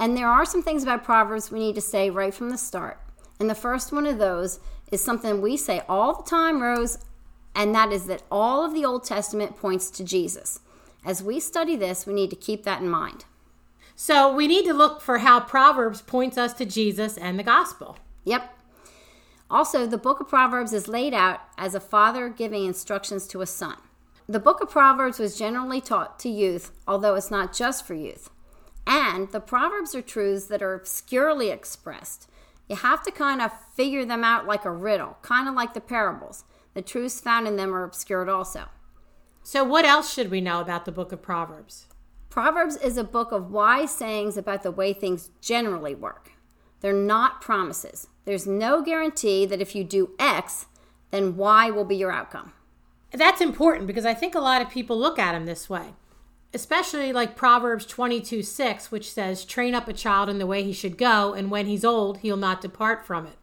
And 0.00 0.16
there 0.16 0.28
are 0.28 0.44
some 0.44 0.64
things 0.64 0.82
about 0.82 1.04
Proverbs 1.04 1.52
we 1.52 1.60
need 1.60 1.76
to 1.76 1.80
say 1.80 2.10
right 2.10 2.34
from 2.34 2.50
the 2.50 2.58
start. 2.58 3.00
And 3.38 3.48
the 3.48 3.54
first 3.54 3.92
one 3.92 4.04
of 4.04 4.18
those 4.18 4.58
is 4.90 5.00
something 5.00 5.40
we 5.40 5.56
say 5.56 5.82
all 5.88 6.12
the 6.12 6.28
time, 6.28 6.60
Rose, 6.60 6.98
and 7.54 7.74
that 7.74 7.92
is 7.92 8.06
that 8.06 8.22
all 8.30 8.64
of 8.64 8.74
the 8.74 8.84
Old 8.84 9.04
Testament 9.04 9.56
points 9.56 9.90
to 9.90 10.04
Jesus. 10.04 10.60
As 11.04 11.22
we 11.22 11.38
study 11.38 11.76
this, 11.76 12.06
we 12.06 12.14
need 12.14 12.30
to 12.30 12.36
keep 12.36 12.64
that 12.64 12.80
in 12.80 12.88
mind. 12.88 13.24
So 13.96 14.34
we 14.34 14.48
need 14.48 14.64
to 14.64 14.74
look 14.74 15.00
for 15.00 15.18
how 15.18 15.40
Proverbs 15.40 16.02
points 16.02 16.36
us 16.36 16.52
to 16.54 16.64
Jesus 16.64 17.16
and 17.16 17.38
the 17.38 17.44
gospel. 17.44 17.98
Yep. 18.24 18.50
Also, 19.50 19.86
the 19.86 19.98
book 19.98 20.20
of 20.20 20.28
Proverbs 20.28 20.72
is 20.72 20.88
laid 20.88 21.14
out 21.14 21.40
as 21.56 21.74
a 21.74 21.80
father 21.80 22.28
giving 22.28 22.64
instructions 22.64 23.26
to 23.28 23.40
a 23.40 23.46
son. 23.46 23.76
The 24.26 24.40
book 24.40 24.62
of 24.62 24.70
Proverbs 24.70 25.18
was 25.18 25.38
generally 25.38 25.80
taught 25.80 26.18
to 26.20 26.30
youth, 26.30 26.72
although 26.88 27.14
it's 27.14 27.30
not 27.30 27.54
just 27.54 27.86
for 27.86 27.94
youth. 27.94 28.30
And 28.86 29.30
the 29.30 29.40
Proverbs 29.40 29.94
are 29.94 30.02
truths 30.02 30.46
that 30.46 30.62
are 30.62 30.74
obscurely 30.74 31.50
expressed. 31.50 32.28
You 32.68 32.76
have 32.76 33.02
to 33.04 33.10
kind 33.10 33.42
of 33.42 33.52
figure 33.74 34.04
them 34.04 34.24
out 34.24 34.46
like 34.46 34.64
a 34.64 34.70
riddle, 34.70 35.18
kind 35.22 35.48
of 35.48 35.54
like 35.54 35.74
the 35.74 35.80
parables. 35.80 36.44
The 36.74 36.82
truths 36.82 37.20
found 37.20 37.46
in 37.46 37.56
them 37.56 37.74
are 37.74 37.84
obscured 37.84 38.28
also. 38.28 38.66
So, 39.42 39.64
what 39.64 39.84
else 39.84 40.12
should 40.12 40.30
we 40.30 40.40
know 40.40 40.60
about 40.60 40.84
the 40.84 40.92
book 40.92 41.12
of 41.12 41.22
Proverbs? 41.22 41.86
Proverbs 42.30 42.76
is 42.76 42.96
a 42.96 43.04
book 43.04 43.32
of 43.32 43.50
wise 43.50 43.94
sayings 43.94 44.36
about 44.36 44.62
the 44.62 44.70
way 44.70 44.92
things 44.92 45.30
generally 45.40 45.94
work. 45.94 46.32
They're 46.80 46.92
not 46.92 47.40
promises. 47.40 48.08
There's 48.24 48.46
no 48.46 48.82
guarantee 48.82 49.46
that 49.46 49.60
if 49.60 49.74
you 49.74 49.84
do 49.84 50.10
X, 50.18 50.66
then 51.10 51.36
Y 51.36 51.70
will 51.70 51.84
be 51.84 51.96
your 51.96 52.10
outcome. 52.12 52.52
That's 53.12 53.40
important 53.40 53.86
because 53.86 54.04
I 54.04 54.14
think 54.14 54.34
a 54.34 54.40
lot 54.40 54.62
of 54.62 54.70
people 54.70 54.98
look 54.98 55.18
at 55.18 55.32
them 55.32 55.46
this 55.46 55.70
way 55.70 55.94
especially 56.54 57.12
like 57.12 57.36
Proverbs 57.36 57.84
22 57.84 58.42
6, 58.42 58.90
which 58.90 59.12
says, 59.12 59.44
Train 59.44 59.74
up 59.74 59.88
a 59.88 59.92
child 59.92 60.28
in 60.28 60.38
the 60.38 60.46
way 60.46 60.62
he 60.62 60.72
should 60.72 60.96
go, 60.96 61.34
and 61.34 61.50
when 61.50 61.66
he's 61.66 61.84
old, 61.84 62.18
he'll 62.18 62.36
not 62.36 62.60
depart 62.60 63.04
from 63.04 63.26
it. 63.26 63.36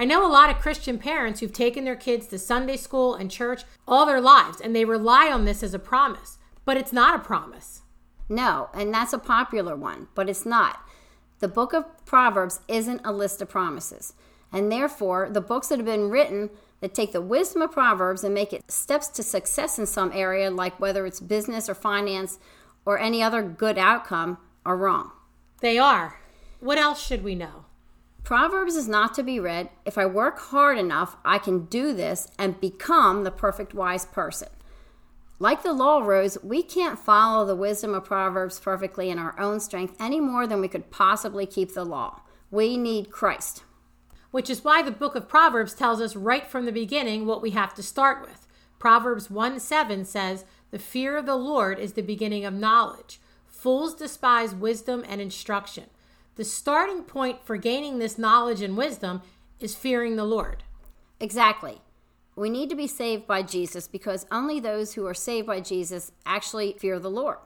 I 0.00 0.04
know 0.04 0.24
a 0.24 0.30
lot 0.30 0.48
of 0.48 0.60
Christian 0.60 0.96
parents 0.96 1.40
who've 1.40 1.52
taken 1.52 1.84
their 1.84 1.96
kids 1.96 2.28
to 2.28 2.38
Sunday 2.38 2.76
school 2.76 3.16
and 3.16 3.28
church 3.28 3.64
all 3.86 4.06
their 4.06 4.20
lives, 4.20 4.60
and 4.60 4.74
they 4.74 4.84
rely 4.84 5.28
on 5.28 5.44
this 5.44 5.60
as 5.64 5.74
a 5.74 5.78
promise, 5.80 6.38
but 6.64 6.76
it's 6.76 6.92
not 6.92 7.16
a 7.16 7.24
promise. 7.24 7.82
No, 8.28 8.70
and 8.72 8.94
that's 8.94 9.12
a 9.12 9.18
popular 9.18 9.74
one, 9.74 10.06
but 10.14 10.30
it's 10.30 10.46
not. 10.46 10.80
The 11.40 11.48
book 11.48 11.72
of 11.72 11.84
Proverbs 12.06 12.60
isn't 12.68 13.00
a 13.04 13.10
list 13.10 13.42
of 13.42 13.48
promises. 13.48 14.14
And 14.52 14.70
therefore, 14.70 15.30
the 15.32 15.40
books 15.40 15.66
that 15.68 15.80
have 15.80 15.86
been 15.86 16.10
written 16.10 16.50
that 16.80 16.94
take 16.94 17.10
the 17.10 17.20
wisdom 17.20 17.62
of 17.62 17.72
Proverbs 17.72 18.22
and 18.22 18.32
make 18.32 18.52
it 18.52 18.70
steps 18.70 19.08
to 19.08 19.24
success 19.24 19.80
in 19.80 19.86
some 19.86 20.12
area, 20.14 20.48
like 20.48 20.78
whether 20.78 21.06
it's 21.06 21.18
business 21.18 21.68
or 21.68 21.74
finance 21.74 22.38
or 22.84 23.00
any 23.00 23.20
other 23.20 23.42
good 23.42 23.76
outcome, 23.76 24.38
are 24.64 24.76
wrong. 24.76 25.10
They 25.60 25.76
are. 25.76 26.20
What 26.60 26.78
else 26.78 27.04
should 27.04 27.24
we 27.24 27.34
know? 27.34 27.64
Proverbs 28.28 28.76
is 28.76 28.86
not 28.86 29.14
to 29.14 29.22
be 29.22 29.40
read. 29.40 29.70
If 29.86 29.96
I 29.96 30.04
work 30.04 30.38
hard 30.38 30.76
enough, 30.76 31.16
I 31.24 31.38
can 31.38 31.64
do 31.64 31.94
this 31.94 32.28
and 32.38 32.60
become 32.60 33.24
the 33.24 33.30
perfect 33.30 33.72
wise 33.72 34.04
person. 34.04 34.50
Like 35.38 35.62
the 35.62 35.72
law, 35.72 36.00
Rose, 36.00 36.36
we 36.42 36.62
can't 36.62 36.98
follow 36.98 37.46
the 37.46 37.56
wisdom 37.56 37.94
of 37.94 38.04
Proverbs 38.04 38.60
perfectly 38.60 39.08
in 39.08 39.18
our 39.18 39.34
own 39.40 39.60
strength 39.60 39.96
any 39.98 40.20
more 40.20 40.46
than 40.46 40.60
we 40.60 40.68
could 40.68 40.90
possibly 40.90 41.46
keep 41.46 41.72
the 41.72 41.86
law. 41.86 42.20
We 42.50 42.76
need 42.76 43.10
Christ. 43.10 43.62
Which 44.30 44.50
is 44.50 44.62
why 44.62 44.82
the 44.82 44.90
book 44.90 45.14
of 45.14 45.26
Proverbs 45.26 45.72
tells 45.72 46.02
us 46.02 46.14
right 46.14 46.46
from 46.46 46.66
the 46.66 46.70
beginning 46.70 47.24
what 47.24 47.40
we 47.40 47.52
have 47.52 47.72
to 47.76 47.82
start 47.82 48.20
with. 48.20 48.46
Proverbs 48.78 49.30
1 49.30 49.58
7 49.58 50.04
says, 50.04 50.44
The 50.70 50.78
fear 50.78 51.16
of 51.16 51.24
the 51.24 51.34
Lord 51.34 51.78
is 51.78 51.94
the 51.94 52.02
beginning 52.02 52.44
of 52.44 52.52
knowledge. 52.52 53.22
Fools 53.46 53.94
despise 53.94 54.54
wisdom 54.54 55.02
and 55.08 55.22
instruction. 55.22 55.84
The 56.38 56.44
starting 56.44 57.02
point 57.02 57.44
for 57.44 57.56
gaining 57.56 57.98
this 57.98 58.16
knowledge 58.16 58.62
and 58.62 58.76
wisdom 58.76 59.22
is 59.58 59.74
fearing 59.74 60.14
the 60.14 60.24
Lord. 60.24 60.62
Exactly. 61.18 61.80
We 62.36 62.48
need 62.48 62.70
to 62.70 62.76
be 62.76 62.86
saved 62.86 63.26
by 63.26 63.42
Jesus 63.42 63.88
because 63.88 64.24
only 64.30 64.60
those 64.60 64.94
who 64.94 65.04
are 65.04 65.14
saved 65.14 65.48
by 65.48 65.58
Jesus 65.58 66.12
actually 66.24 66.76
fear 66.78 67.00
the 67.00 67.10
Lord. 67.10 67.38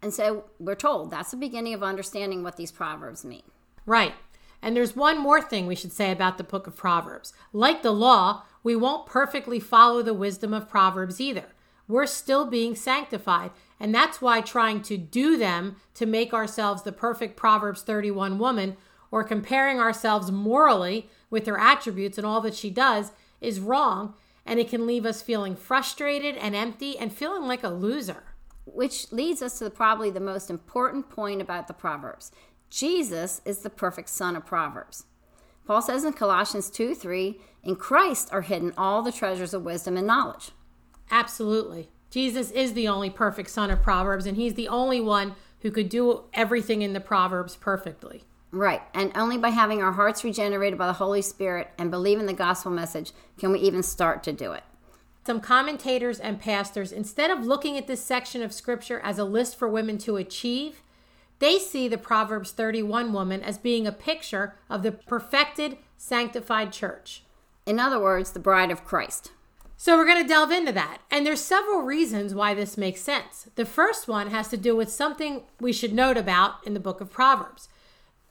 And 0.00 0.14
so 0.14 0.44
we're 0.60 0.76
told 0.76 1.10
that's 1.10 1.32
the 1.32 1.36
beginning 1.36 1.74
of 1.74 1.82
understanding 1.82 2.44
what 2.44 2.56
these 2.56 2.70
proverbs 2.70 3.24
mean. 3.24 3.42
Right. 3.86 4.14
And 4.62 4.76
there's 4.76 4.94
one 4.94 5.18
more 5.18 5.42
thing 5.42 5.66
we 5.66 5.74
should 5.74 5.92
say 5.92 6.12
about 6.12 6.38
the 6.38 6.44
book 6.44 6.68
of 6.68 6.76
Proverbs. 6.76 7.32
Like 7.52 7.82
the 7.82 7.90
law, 7.90 8.44
we 8.62 8.76
won't 8.76 9.04
perfectly 9.04 9.58
follow 9.58 10.00
the 10.00 10.14
wisdom 10.14 10.54
of 10.54 10.68
Proverbs 10.68 11.20
either. 11.20 11.46
We're 11.88 12.06
still 12.06 12.46
being 12.46 12.76
sanctified, 12.76 13.50
and 13.82 13.92
that's 13.92 14.22
why 14.22 14.40
trying 14.40 14.80
to 14.82 14.96
do 14.96 15.36
them 15.36 15.74
to 15.94 16.06
make 16.06 16.32
ourselves 16.32 16.82
the 16.82 16.92
perfect 16.92 17.36
Proverbs 17.36 17.82
31 17.82 18.38
woman 18.38 18.76
or 19.10 19.24
comparing 19.24 19.80
ourselves 19.80 20.30
morally 20.30 21.10
with 21.30 21.46
her 21.46 21.58
attributes 21.58 22.16
and 22.16 22.24
all 22.24 22.40
that 22.42 22.54
she 22.54 22.70
does 22.70 23.10
is 23.40 23.58
wrong, 23.58 24.14
and 24.46 24.60
it 24.60 24.70
can 24.70 24.86
leave 24.86 25.04
us 25.04 25.20
feeling 25.20 25.56
frustrated 25.56 26.36
and 26.36 26.54
empty 26.54 26.96
and 26.96 27.12
feeling 27.12 27.48
like 27.48 27.64
a 27.64 27.68
loser. 27.68 28.22
Which 28.64 29.10
leads 29.10 29.42
us 29.42 29.58
to 29.58 29.68
probably 29.68 30.10
the 30.10 30.20
most 30.20 30.48
important 30.48 31.10
point 31.10 31.42
about 31.42 31.66
the 31.66 31.74
Proverbs. 31.74 32.30
Jesus 32.70 33.40
is 33.44 33.58
the 33.58 33.70
perfect 33.70 34.10
son 34.10 34.36
of 34.36 34.46
Proverbs. 34.46 35.06
Paul 35.66 35.82
says 35.82 36.04
in 36.04 36.12
Colossians 36.12 36.70
2 36.70 36.94
3, 36.94 37.40
in 37.64 37.74
Christ 37.74 38.28
are 38.30 38.42
hidden 38.42 38.72
all 38.78 39.02
the 39.02 39.10
treasures 39.10 39.52
of 39.52 39.64
wisdom 39.64 39.96
and 39.96 40.06
knowledge. 40.06 40.52
Absolutely. 41.10 41.90
Jesus 42.12 42.50
is 42.50 42.74
the 42.74 42.86
only 42.88 43.08
perfect 43.08 43.48
son 43.48 43.70
of 43.70 43.82
Proverbs, 43.82 44.26
and 44.26 44.36
he's 44.36 44.52
the 44.52 44.68
only 44.68 45.00
one 45.00 45.34
who 45.62 45.70
could 45.70 45.88
do 45.88 46.24
everything 46.34 46.82
in 46.82 46.92
the 46.92 47.00
Proverbs 47.00 47.56
perfectly. 47.56 48.24
Right. 48.50 48.82
And 48.92 49.12
only 49.16 49.38
by 49.38 49.48
having 49.48 49.80
our 49.80 49.92
hearts 49.92 50.22
regenerated 50.22 50.78
by 50.78 50.88
the 50.88 50.92
Holy 50.92 51.22
Spirit 51.22 51.70
and 51.78 51.90
believing 51.90 52.26
the 52.26 52.34
gospel 52.34 52.70
message 52.70 53.12
can 53.38 53.50
we 53.50 53.60
even 53.60 53.82
start 53.82 54.22
to 54.24 54.32
do 54.32 54.52
it. 54.52 54.62
Some 55.24 55.40
commentators 55.40 56.20
and 56.20 56.38
pastors, 56.38 56.92
instead 56.92 57.30
of 57.30 57.46
looking 57.46 57.78
at 57.78 57.86
this 57.86 58.04
section 58.04 58.42
of 58.42 58.52
scripture 58.52 59.00
as 59.00 59.18
a 59.18 59.24
list 59.24 59.56
for 59.56 59.66
women 59.66 59.96
to 59.98 60.16
achieve, 60.16 60.82
they 61.38 61.58
see 61.58 61.88
the 61.88 61.96
Proverbs 61.96 62.50
31 62.50 63.14
woman 63.14 63.42
as 63.42 63.56
being 63.56 63.86
a 63.86 63.92
picture 63.92 64.56
of 64.68 64.82
the 64.82 64.92
perfected, 64.92 65.78
sanctified 65.96 66.72
church. 66.72 67.22
In 67.64 67.80
other 67.80 67.98
words, 67.98 68.32
the 68.32 68.38
bride 68.38 68.70
of 68.70 68.84
Christ. 68.84 69.32
So 69.82 69.96
we're 69.96 70.06
going 70.06 70.22
to 70.22 70.28
delve 70.28 70.52
into 70.52 70.70
that. 70.74 70.98
And 71.10 71.26
there's 71.26 71.40
several 71.40 71.82
reasons 71.82 72.36
why 72.36 72.54
this 72.54 72.78
makes 72.78 73.00
sense. 73.00 73.48
The 73.56 73.64
first 73.64 74.06
one 74.06 74.30
has 74.30 74.46
to 74.50 74.56
do 74.56 74.76
with 74.76 74.92
something 74.92 75.42
we 75.60 75.72
should 75.72 75.92
note 75.92 76.16
about 76.16 76.64
in 76.64 76.72
the 76.72 76.78
book 76.78 77.00
of 77.00 77.10
Proverbs. 77.10 77.68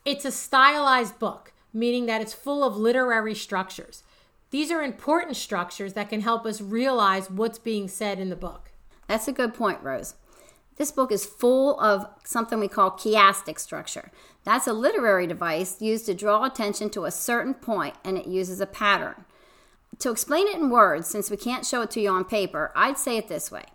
It's 0.06 0.24
a 0.24 0.32
stylized 0.32 1.20
book, 1.20 1.52
meaning 1.74 2.06
that 2.06 2.22
it's 2.22 2.34
full 2.34 2.64
of 2.64 2.78
literary 2.78 3.36
structures. 3.36 4.04
These 4.52 4.72
are 4.72 4.82
important 4.82 5.36
structures 5.36 5.92
that 5.92 6.08
can 6.08 6.22
help 6.22 6.46
us 6.46 6.62
realize 6.62 7.30
what's 7.30 7.60
being 7.60 7.90
said 7.90 8.18
in 8.18 8.30
the 8.30 8.38
book. 8.38 8.72
That's 9.08 9.28
a 9.28 9.34
good 9.34 9.54
point, 9.54 9.84
Rose. 9.84 10.16
This 10.78 10.94
book 10.94 11.12
is 11.12 11.26
full 11.26 11.78
of 11.82 12.08
something 12.24 12.62
we 12.62 12.70
call 12.70 12.92
chiastic 12.92 13.60
structure. 13.60 14.10
That's 14.46 14.68
a 14.68 14.74
literary 14.74 15.28
device 15.28 15.82
used 15.82 16.06
to 16.06 16.14
draw 16.14 16.46
attention 16.46 16.90
to 16.92 17.04
a 17.04 17.12
certain 17.12 17.56
point, 17.56 17.96
and 18.06 18.18
it 18.18 18.26
uses 18.26 18.62
a 18.62 18.66
pattern. 18.66 19.26
To 20.02 20.10
explain 20.10 20.48
it 20.48 20.56
in 20.56 20.72
words, 20.72 21.08
since 21.08 21.30
we 21.30 21.38
can't 21.38 21.64
show 21.64 21.84
it 21.84 21.92
to 21.92 22.02
you 22.02 22.10
on 22.10 22.26
paper, 22.26 22.72
I'd 22.76 22.98
say 22.98 23.18
it 23.18 23.28
this 23.28 23.52
way. 23.52 23.66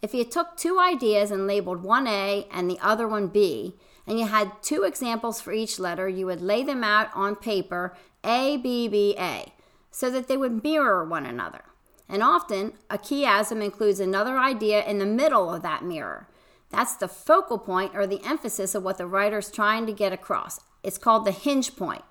If 0.00 0.14
you 0.14 0.24
took 0.24 0.56
two 0.56 0.80
ideas 0.80 1.30
and 1.30 1.46
labeled 1.46 1.82
one 1.82 2.06
A 2.06 2.46
and 2.50 2.70
the 2.70 2.78
other 2.80 3.06
one 3.06 3.28
B, 3.28 3.74
and 4.06 4.18
you 4.18 4.26
had 4.26 4.62
two 4.62 4.84
examples 4.84 5.42
for 5.42 5.52
each 5.52 5.78
letter, 5.78 6.08
you 6.08 6.24
would 6.24 6.40
lay 6.40 6.62
them 6.62 6.82
out 6.82 7.08
on 7.14 7.36
paper 7.36 7.94
A, 8.24 8.56
B, 8.56 8.88
B, 8.88 9.14
A, 9.18 9.52
so 9.90 10.10
that 10.10 10.26
they 10.26 10.38
would 10.38 10.64
mirror 10.64 11.04
one 11.04 11.26
another. 11.26 11.64
And 12.08 12.22
often, 12.22 12.72
a 12.88 12.96
chiasm 12.96 13.62
includes 13.62 14.00
another 14.00 14.38
idea 14.38 14.82
in 14.86 14.98
the 14.98 15.06
middle 15.06 15.52
of 15.52 15.60
that 15.62 15.84
mirror. 15.84 16.28
That's 16.70 16.96
the 16.96 17.08
focal 17.08 17.58
point 17.58 17.94
or 17.94 18.06
the 18.06 18.24
emphasis 18.24 18.74
of 18.74 18.82
what 18.82 18.96
the 18.96 19.06
writer's 19.06 19.50
trying 19.50 19.84
to 19.84 19.92
get 19.92 20.14
across. 20.14 20.60
It's 20.82 20.98
called 20.98 21.26
the 21.26 21.30
hinge 21.30 21.76
point. 21.76 22.04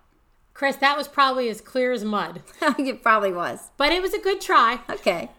Chris, 0.54 0.76
that 0.78 0.98
was 0.98 1.08
probably 1.08 1.50
as 1.50 1.62
clear 1.62 1.92
as 1.92 2.04
mud. 2.04 2.42
it 2.62 3.02
probably 3.02 3.32
was. 3.32 3.72
But 3.78 3.92
it 3.92 4.02
was 4.02 4.14
a 4.14 4.20
good 4.20 4.42
try. 4.42 4.80
Okay. 4.90 5.30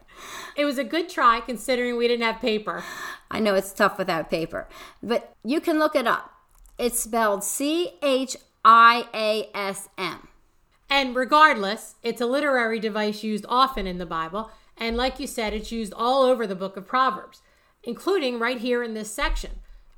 It 0.57 0.65
was 0.65 0.79
a 0.79 0.85
good 0.85 1.09
try 1.09 1.41
considering 1.41 1.97
we 1.97 2.09
didn't 2.09 2.25
have 2.25 2.41
paper. 2.41 2.85
I 3.31 3.41
know 3.41 3.55
it's 3.55 3.73
tough 3.73 3.99
without 3.99 4.31
paper, 4.31 4.69
but 5.03 5.35
you 5.45 5.61
can 5.61 5.79
look 5.79 5.97
it 5.97 6.07
up. 6.07 6.31
It's 6.79 7.01
spelled 7.01 7.43
C 7.43 7.95
H 8.03 8.37
I 8.65 9.07
A 9.13 9.51
S 9.55 9.89
M. 9.99 10.29
And 10.89 11.17
regardless, 11.17 11.97
it's 12.03 12.21
a 12.21 12.27
literary 12.27 12.79
device 12.79 13.25
used 13.25 13.47
often 13.49 13.87
in 13.87 13.99
the 13.99 14.07
Bible. 14.07 14.51
And 14.77 14.97
like 14.97 15.19
you 15.19 15.27
said, 15.27 15.53
it's 15.53 15.73
used 15.73 15.93
all 15.97 16.23
over 16.23 16.47
the 16.47 16.55
book 16.55 16.77
of 16.77 16.87
Proverbs 16.87 17.43
including 17.87 18.39
right 18.39 18.59
here 18.59 18.83
in 18.83 18.95
this 18.95 19.11
section, 19.11 19.51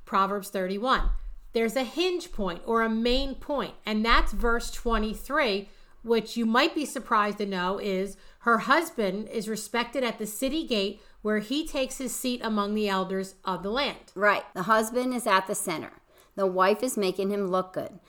Proverbs 0.05 0.49
31. 0.49 1.09
There's 1.53 1.75
a 1.75 1.83
hinge 1.83 2.31
point 2.31 2.61
or 2.65 2.81
a 2.81 2.89
main 2.89 3.35
point, 3.35 3.73
and 3.85 4.05
that's 4.05 4.33
verse 4.33 4.69
23, 4.71 5.69
which 6.03 6.37
you 6.37 6.45
might 6.45 6.75
be 6.75 6.85
surprised 6.85 7.39
to 7.39 7.45
know 7.45 7.79
is 7.79 8.17
her 8.39 8.59
husband 8.59 9.27
is 9.29 9.49
respected 9.49 10.03
at 10.03 10.19
the 10.19 10.25
city 10.25 10.65
gate 10.65 11.01
where 11.21 11.39
he 11.39 11.67
takes 11.67 11.97
his 11.97 12.15
seat 12.15 12.39
among 12.43 12.73
the 12.73 12.87
elders 12.87 13.35
of 13.43 13.63
the 13.63 13.69
land. 13.69 14.13
Right. 14.15 14.43
The 14.53 14.63
husband 14.63 15.13
is 15.13 15.27
at 15.27 15.47
the 15.47 15.55
center. 15.55 15.91
The 16.35 16.47
wife 16.47 16.83
is 16.83 16.95
making 16.95 17.31
him 17.31 17.47
look 17.47 17.73
good. 17.73 17.99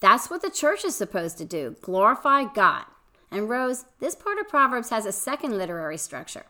That's 0.00 0.30
what 0.30 0.42
the 0.42 0.50
church 0.50 0.84
is 0.84 0.94
supposed 0.94 1.38
to 1.38 1.44
do 1.44 1.76
glorify 1.80 2.44
God. 2.44 2.84
And 3.30 3.48
Rose, 3.48 3.84
this 3.98 4.14
part 4.14 4.38
of 4.38 4.48
Proverbs 4.48 4.90
has 4.90 5.06
a 5.06 5.12
second 5.12 5.58
literary 5.58 5.98
structure. 5.98 6.46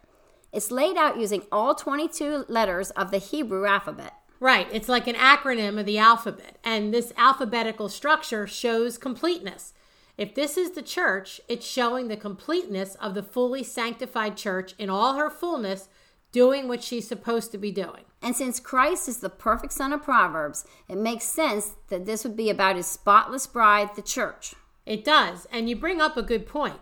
It's 0.53 0.71
laid 0.71 0.97
out 0.97 1.19
using 1.19 1.43
all 1.51 1.75
22 1.75 2.45
letters 2.49 2.91
of 2.91 3.11
the 3.11 3.19
Hebrew 3.19 3.67
alphabet. 3.67 4.15
Right. 4.41 4.69
It's 4.73 4.89
like 4.89 5.07
an 5.07 5.17
acronym 5.17 5.79
of 5.79 5.87
the 5.87 5.99
alphabet. 5.99 6.59
And 6.63 6.95
this 6.95 7.13
alphabetical 7.17 7.89
structure 7.89 8.47
shows 8.47 8.97
completeness. 8.99 9.75
If 10.17 10.35
this 10.35 10.57
is 10.57 10.73
the 10.73 10.83
church, 10.83 11.41
it's 11.49 11.67
showing 11.67 12.09
the 12.09 12.17
completeness 12.17 12.97
of 12.97 13.15
the 13.15 13.23
fully 13.23 13.63
sanctified 13.63 14.37
church 14.37 14.75
in 14.79 14.91
all 14.91 15.15
her 15.15 15.31
fullness, 15.31 15.89
doing 16.33 16.69
what 16.69 16.83
she's 16.83 17.09
supposed 17.09 17.53
to 17.53 17.59
be 17.59 17.71
doing. 17.71 18.05
And 18.21 18.35
since 18.35 18.59
Christ 18.59 19.09
is 19.09 19.19
the 19.19 19.31
perfect 19.31 19.73
son 19.73 19.93
of 19.93 20.03
Proverbs, 20.03 20.65
it 20.89 20.99
makes 20.99 21.25
sense 21.25 21.75
that 21.89 22.05
this 22.05 22.25
would 22.25 22.37
be 22.37 22.51
about 22.51 22.77
his 22.77 22.87
spotless 22.87 23.47
bride, 23.47 23.95
the 23.95 24.03
church. 24.03 24.55
It 24.85 25.05
does. 25.05 25.47
And 25.53 25.69
you 25.69 25.77
bring 25.77 26.01
up 26.01 26.17
a 26.17 26.23
good 26.23 26.47
point. 26.47 26.81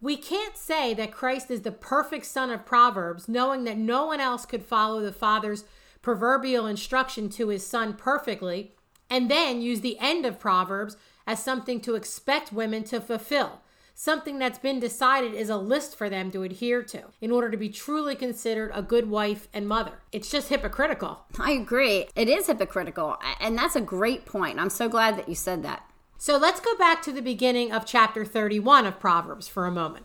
We 0.00 0.16
can't 0.18 0.56
say 0.56 0.92
that 0.94 1.12
Christ 1.12 1.50
is 1.50 1.62
the 1.62 1.72
perfect 1.72 2.26
son 2.26 2.50
of 2.50 2.66
Proverbs, 2.66 3.28
knowing 3.28 3.64
that 3.64 3.78
no 3.78 4.04
one 4.06 4.20
else 4.20 4.44
could 4.44 4.62
follow 4.62 5.00
the 5.00 5.12
Father's 5.12 5.64
proverbial 6.04 6.66
instruction 6.66 7.30
to 7.30 7.48
his 7.48 7.66
son 7.66 7.94
perfectly, 7.94 8.72
and 9.08 9.30
then 9.30 9.62
use 9.62 9.80
the 9.80 9.98
end 9.98 10.26
of 10.26 10.38
Proverbs 10.38 10.98
as 11.26 11.42
something 11.42 11.80
to 11.80 11.94
expect 11.94 12.52
women 12.52 12.84
to 12.84 13.00
fulfill, 13.00 13.62
something 13.94 14.38
that's 14.38 14.58
been 14.58 14.78
decided 14.78 15.32
is 15.32 15.48
a 15.48 15.56
list 15.56 15.96
for 15.96 16.10
them 16.10 16.30
to 16.30 16.42
adhere 16.42 16.82
to 16.82 17.04
in 17.22 17.30
order 17.30 17.50
to 17.50 17.56
be 17.56 17.70
truly 17.70 18.14
considered 18.14 18.70
a 18.74 18.82
good 18.82 19.08
wife 19.08 19.48
and 19.54 19.66
mother. 19.66 20.02
It's 20.12 20.30
just 20.30 20.50
hypocritical. 20.50 21.24
I 21.38 21.52
agree. 21.52 22.06
It 22.14 22.28
is 22.28 22.48
hypocritical, 22.48 23.16
and 23.40 23.56
that's 23.56 23.74
a 23.74 23.80
great 23.80 24.26
point. 24.26 24.60
I'm 24.60 24.68
so 24.68 24.90
glad 24.90 25.16
that 25.16 25.30
you 25.30 25.34
said 25.34 25.62
that. 25.62 25.88
So 26.18 26.36
let's 26.36 26.60
go 26.60 26.76
back 26.76 27.00
to 27.04 27.12
the 27.12 27.22
beginning 27.22 27.72
of 27.72 27.86
chapter 27.86 28.26
31 28.26 28.84
of 28.84 29.00
Proverbs 29.00 29.48
for 29.48 29.64
a 29.64 29.72
moment. 29.72 30.04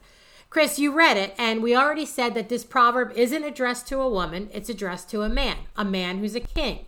Chris, 0.50 0.80
you 0.80 0.92
read 0.92 1.16
it, 1.16 1.36
and 1.38 1.62
we 1.62 1.76
already 1.76 2.08
said 2.08 2.34
that 2.34 2.50
this 2.50 2.64
proverb 2.64 3.12
isn't 3.16 3.44
addressed 3.44 3.88
to 3.88 4.02
a 4.02 4.10
woman, 4.10 4.50
it's 4.52 4.70
addressed 4.70 5.08
to 5.10 5.22
a 5.22 5.30
man, 5.30 5.58
a 5.76 5.86
man 5.86 6.18
who's 6.18 6.34
a 6.34 6.40
king. 6.40 6.86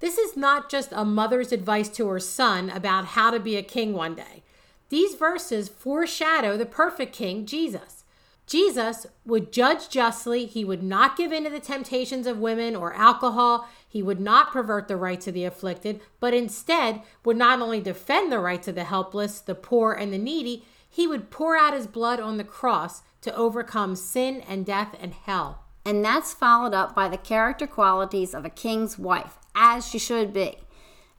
This 0.00 0.18
is 0.18 0.36
not 0.36 0.68
just 0.68 0.90
a 0.92 1.04
mother's 1.04 1.52
advice 1.52 1.88
to 1.90 2.08
her 2.08 2.18
son 2.18 2.70
about 2.70 3.06
how 3.06 3.30
to 3.30 3.38
be 3.38 3.56
a 3.56 3.62
king 3.62 3.92
one 3.92 4.16
day. 4.16 4.42
These 4.88 5.14
verses 5.14 5.68
foreshadow 5.68 6.56
the 6.56 6.66
perfect 6.66 7.14
king, 7.14 7.46
Jesus. 7.46 8.04
Jesus 8.48 9.06
would 9.26 9.52
judge 9.52 9.90
justly. 9.90 10.46
He 10.46 10.64
would 10.64 10.82
not 10.82 11.16
give 11.16 11.32
in 11.32 11.44
to 11.44 11.50
the 11.50 11.60
temptations 11.60 12.26
of 12.26 12.38
women 12.38 12.74
or 12.74 12.94
alcohol. 12.94 13.68
He 13.86 14.02
would 14.02 14.20
not 14.20 14.52
pervert 14.52 14.88
the 14.88 14.96
rights 14.96 15.28
of 15.28 15.34
the 15.34 15.44
afflicted, 15.44 16.00
but 16.18 16.32
instead 16.32 17.02
would 17.24 17.36
not 17.36 17.60
only 17.60 17.80
defend 17.80 18.32
the 18.32 18.40
rights 18.40 18.66
of 18.66 18.74
the 18.74 18.84
helpless, 18.84 19.40
the 19.40 19.54
poor, 19.54 19.92
and 19.92 20.12
the 20.12 20.18
needy, 20.18 20.64
he 20.88 21.06
would 21.06 21.30
pour 21.30 21.56
out 21.56 21.74
his 21.74 21.86
blood 21.86 22.20
on 22.20 22.36
the 22.36 22.44
cross 22.44 23.02
to 23.20 23.34
overcome 23.34 23.96
sin 23.96 24.42
and 24.48 24.64
death 24.64 24.96
and 25.00 25.12
hell. 25.12 25.64
And 25.84 26.04
that's 26.04 26.34
followed 26.34 26.74
up 26.74 26.94
by 26.94 27.08
the 27.08 27.16
character 27.16 27.66
qualities 27.66 28.34
of 28.34 28.44
a 28.44 28.50
king's 28.50 28.98
wife, 28.98 29.38
as 29.54 29.88
she 29.88 29.98
should 29.98 30.32
be. 30.32 30.58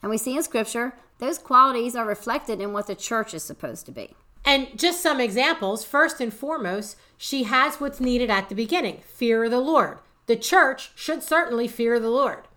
And 0.02 0.10
we 0.10 0.18
see 0.18 0.36
in 0.36 0.44
scripture 0.44 0.94
those 1.18 1.38
qualities 1.38 1.96
are 1.96 2.06
reflected 2.06 2.62
in 2.62 2.72
what 2.72 2.88
the 2.88 2.96
church 2.96 3.34
is 3.34 3.44
supposed 3.44 3.86
to 3.88 3.92
be. 3.92 4.16
And 4.46 4.68
just 4.76 5.02
some 5.02 5.20
examples. 5.20 5.84
First 5.84 6.22
and 6.22 6.34
foremost, 6.34 6.96
she 7.18 7.44
has 7.44 7.76
what's 7.76 8.00
needed 8.00 8.30
at 8.30 8.50
the 8.50 8.56
beginning 8.56 9.02
fear 9.06 9.44
of 9.44 9.52
the 9.52 9.60
Lord. 9.60 10.00
The 10.28 10.38
church 10.38 10.92
should 10.96 11.24
certainly 11.24 11.68
fear 11.68 12.00
the 12.00 12.10
Lord. 12.10 12.48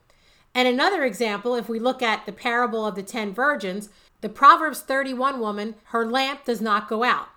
And 0.54 0.68
another 0.68 1.04
example, 1.04 1.54
if 1.54 1.68
we 1.68 1.78
look 1.78 2.02
at 2.02 2.26
the 2.26 2.32
parable 2.32 2.86
of 2.86 2.94
the 2.94 3.02
ten 3.02 3.32
virgins, 3.32 3.88
the 4.22 4.28
Proverbs 4.28 4.80
31 4.80 5.40
woman, 5.40 5.74
her 5.86 6.06
lamp 6.06 6.44
does 6.44 6.60
not 6.60 6.88
go 6.88 7.04
out. 7.04 7.28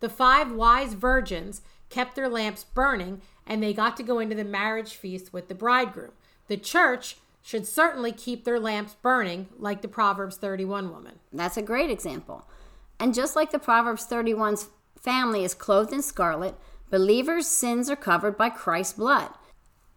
The 0.00 0.08
five 0.08 0.50
wise 0.50 0.94
virgins 0.94 1.60
kept 1.90 2.16
their 2.16 2.28
lamps 2.28 2.64
burning 2.64 3.20
and 3.46 3.62
they 3.62 3.72
got 3.72 3.96
to 3.98 4.02
go 4.02 4.18
into 4.18 4.34
the 4.34 4.44
marriage 4.44 4.94
feast 4.94 5.32
with 5.32 5.48
the 5.48 5.54
bridegroom. 5.54 6.12
The 6.48 6.56
church 6.56 7.16
should 7.42 7.66
certainly 7.66 8.12
keep 8.12 8.44
their 8.44 8.58
lamps 8.58 8.96
burning 9.00 9.48
like 9.58 9.82
the 9.82 9.88
Proverbs 9.88 10.36
31 10.36 10.90
woman. 10.90 11.18
That's 11.32 11.56
a 11.56 11.62
great 11.62 11.90
example. 11.90 12.46
And 12.98 13.14
just 13.14 13.36
like 13.36 13.50
the 13.50 13.58
Proverbs 13.58 14.06
31's 14.06 14.68
family 15.00 15.44
is 15.44 15.54
clothed 15.54 15.92
in 15.92 16.02
scarlet, 16.02 16.54
believers' 16.90 17.46
sins 17.46 17.88
are 17.90 17.96
covered 17.96 18.36
by 18.36 18.50
Christ's 18.50 18.94
blood. 18.94 19.30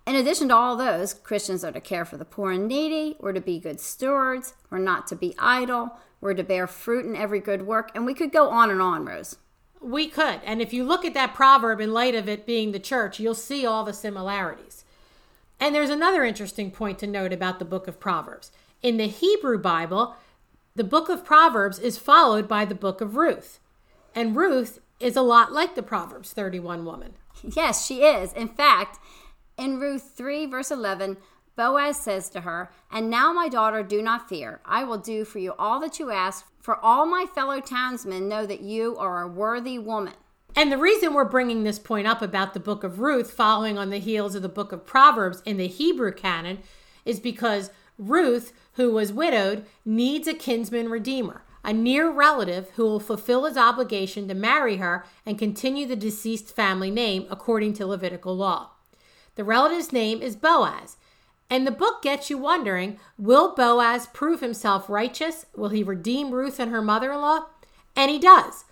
In 0.07 0.15
addition 0.15 0.49
to 0.49 0.55
all 0.55 0.75
those, 0.75 1.13
Christians 1.13 1.63
are 1.63 1.71
to 1.71 1.79
care 1.79 2.05
for 2.05 2.17
the 2.17 2.25
poor 2.25 2.51
and 2.51 2.67
needy, 2.67 3.15
we're 3.19 3.33
to 3.33 3.41
be 3.41 3.59
good 3.59 3.79
stewards, 3.79 4.55
we're 4.69 4.79
not 4.79 5.07
to 5.07 5.15
be 5.15 5.35
idle, 5.37 5.99
we're 6.19 6.33
to 6.33 6.43
bear 6.43 6.67
fruit 6.67 7.05
in 7.05 7.15
every 7.15 7.39
good 7.39 7.67
work, 7.67 7.91
and 7.93 8.05
we 8.05 8.13
could 8.13 8.31
go 8.31 8.49
on 8.49 8.71
and 8.71 8.81
on, 8.81 9.05
Rose. 9.05 9.37
We 9.79 10.07
could. 10.07 10.41
And 10.45 10.61
if 10.61 10.73
you 10.73 10.83
look 10.83 11.05
at 11.05 11.13
that 11.13 11.33
proverb 11.33 11.81
in 11.81 11.93
light 11.93 12.15
of 12.15 12.29
it 12.29 12.45
being 12.45 12.71
the 12.71 12.79
church, 12.79 13.19
you'll 13.19 13.35
see 13.35 13.65
all 13.65 13.83
the 13.83 13.93
similarities. 13.93 14.85
And 15.59 15.73
there's 15.73 15.89
another 15.89 16.23
interesting 16.23 16.71
point 16.71 16.97
to 16.99 17.07
note 17.07 17.31
about 17.31 17.59
the 17.59 17.65
book 17.65 17.87
of 17.87 17.99
Proverbs. 17.99 18.51
In 18.81 18.97
the 18.97 19.07
Hebrew 19.07 19.59
Bible, 19.59 20.15
the 20.75 20.83
book 20.83 21.09
of 21.09 21.25
Proverbs 21.25 21.77
is 21.77 21.97
followed 21.97 22.47
by 22.47 22.65
the 22.65 22.75
book 22.75 23.01
of 23.01 23.15
Ruth. 23.15 23.59
And 24.15 24.35
Ruth 24.35 24.79
is 24.99 25.15
a 25.15 25.21
lot 25.21 25.51
like 25.51 25.75
the 25.75 25.83
Proverbs 25.83 26.33
31 26.33 26.85
woman. 26.85 27.13
Yes, 27.43 27.85
she 27.85 28.03
is. 28.03 28.33
In 28.33 28.47
fact, 28.47 28.99
in 29.57 29.79
Ruth 29.79 30.13
3, 30.15 30.45
verse 30.45 30.71
11, 30.71 31.17
Boaz 31.55 31.97
says 31.97 32.29
to 32.29 32.41
her, 32.41 32.71
And 32.91 33.09
now, 33.09 33.33
my 33.33 33.49
daughter, 33.49 33.83
do 33.83 34.01
not 34.01 34.29
fear. 34.29 34.61
I 34.65 34.83
will 34.83 34.97
do 34.97 35.25
for 35.25 35.39
you 35.39 35.53
all 35.59 35.79
that 35.81 35.99
you 35.99 36.09
ask, 36.11 36.45
for 36.59 36.83
all 36.83 37.05
my 37.05 37.25
fellow 37.25 37.59
townsmen 37.59 38.27
know 38.27 38.45
that 38.45 38.61
you 38.61 38.97
are 38.97 39.21
a 39.21 39.27
worthy 39.27 39.77
woman. 39.77 40.13
And 40.55 40.71
the 40.71 40.77
reason 40.77 41.13
we're 41.13 41.25
bringing 41.25 41.63
this 41.63 41.79
point 41.79 42.07
up 42.07 42.21
about 42.21 42.53
the 42.53 42.59
book 42.59 42.83
of 42.83 42.99
Ruth 42.99 43.31
following 43.31 43.77
on 43.77 43.89
the 43.89 43.99
heels 43.99 44.35
of 44.35 44.41
the 44.41 44.49
book 44.49 44.71
of 44.71 44.85
Proverbs 44.85 45.41
in 45.45 45.57
the 45.57 45.67
Hebrew 45.67 46.11
canon 46.11 46.59
is 47.05 47.19
because 47.19 47.69
Ruth, 47.97 48.53
who 48.73 48.91
was 48.91 49.13
widowed, 49.13 49.65
needs 49.85 50.27
a 50.27 50.33
kinsman 50.33 50.89
redeemer, 50.89 51.43
a 51.63 51.71
near 51.71 52.09
relative 52.09 52.69
who 52.71 52.83
will 52.83 52.99
fulfill 52.99 53.45
his 53.45 53.55
obligation 53.55 54.27
to 54.27 54.33
marry 54.33 54.77
her 54.77 55.05
and 55.25 55.39
continue 55.39 55.85
the 55.85 55.95
deceased 55.95 56.53
family 56.53 56.91
name 56.91 57.27
according 57.29 57.73
to 57.73 57.85
Levitical 57.85 58.35
law. 58.35 58.71
The 59.35 59.43
relative's 59.43 59.93
name 59.93 60.21
is 60.21 60.35
Boaz. 60.35 60.97
And 61.49 61.67
the 61.67 61.71
book 61.71 62.01
gets 62.01 62.29
you 62.29 62.37
wondering 62.37 62.97
will 63.17 63.53
Boaz 63.53 64.07
prove 64.07 64.39
himself 64.39 64.89
righteous? 64.89 65.45
Will 65.55 65.69
he 65.69 65.83
redeem 65.83 66.31
Ruth 66.31 66.59
and 66.59 66.71
her 66.71 66.81
mother 66.81 67.11
in 67.11 67.21
law? 67.21 67.47
And 67.95 68.09
he 68.09 68.19
does. 68.19 68.65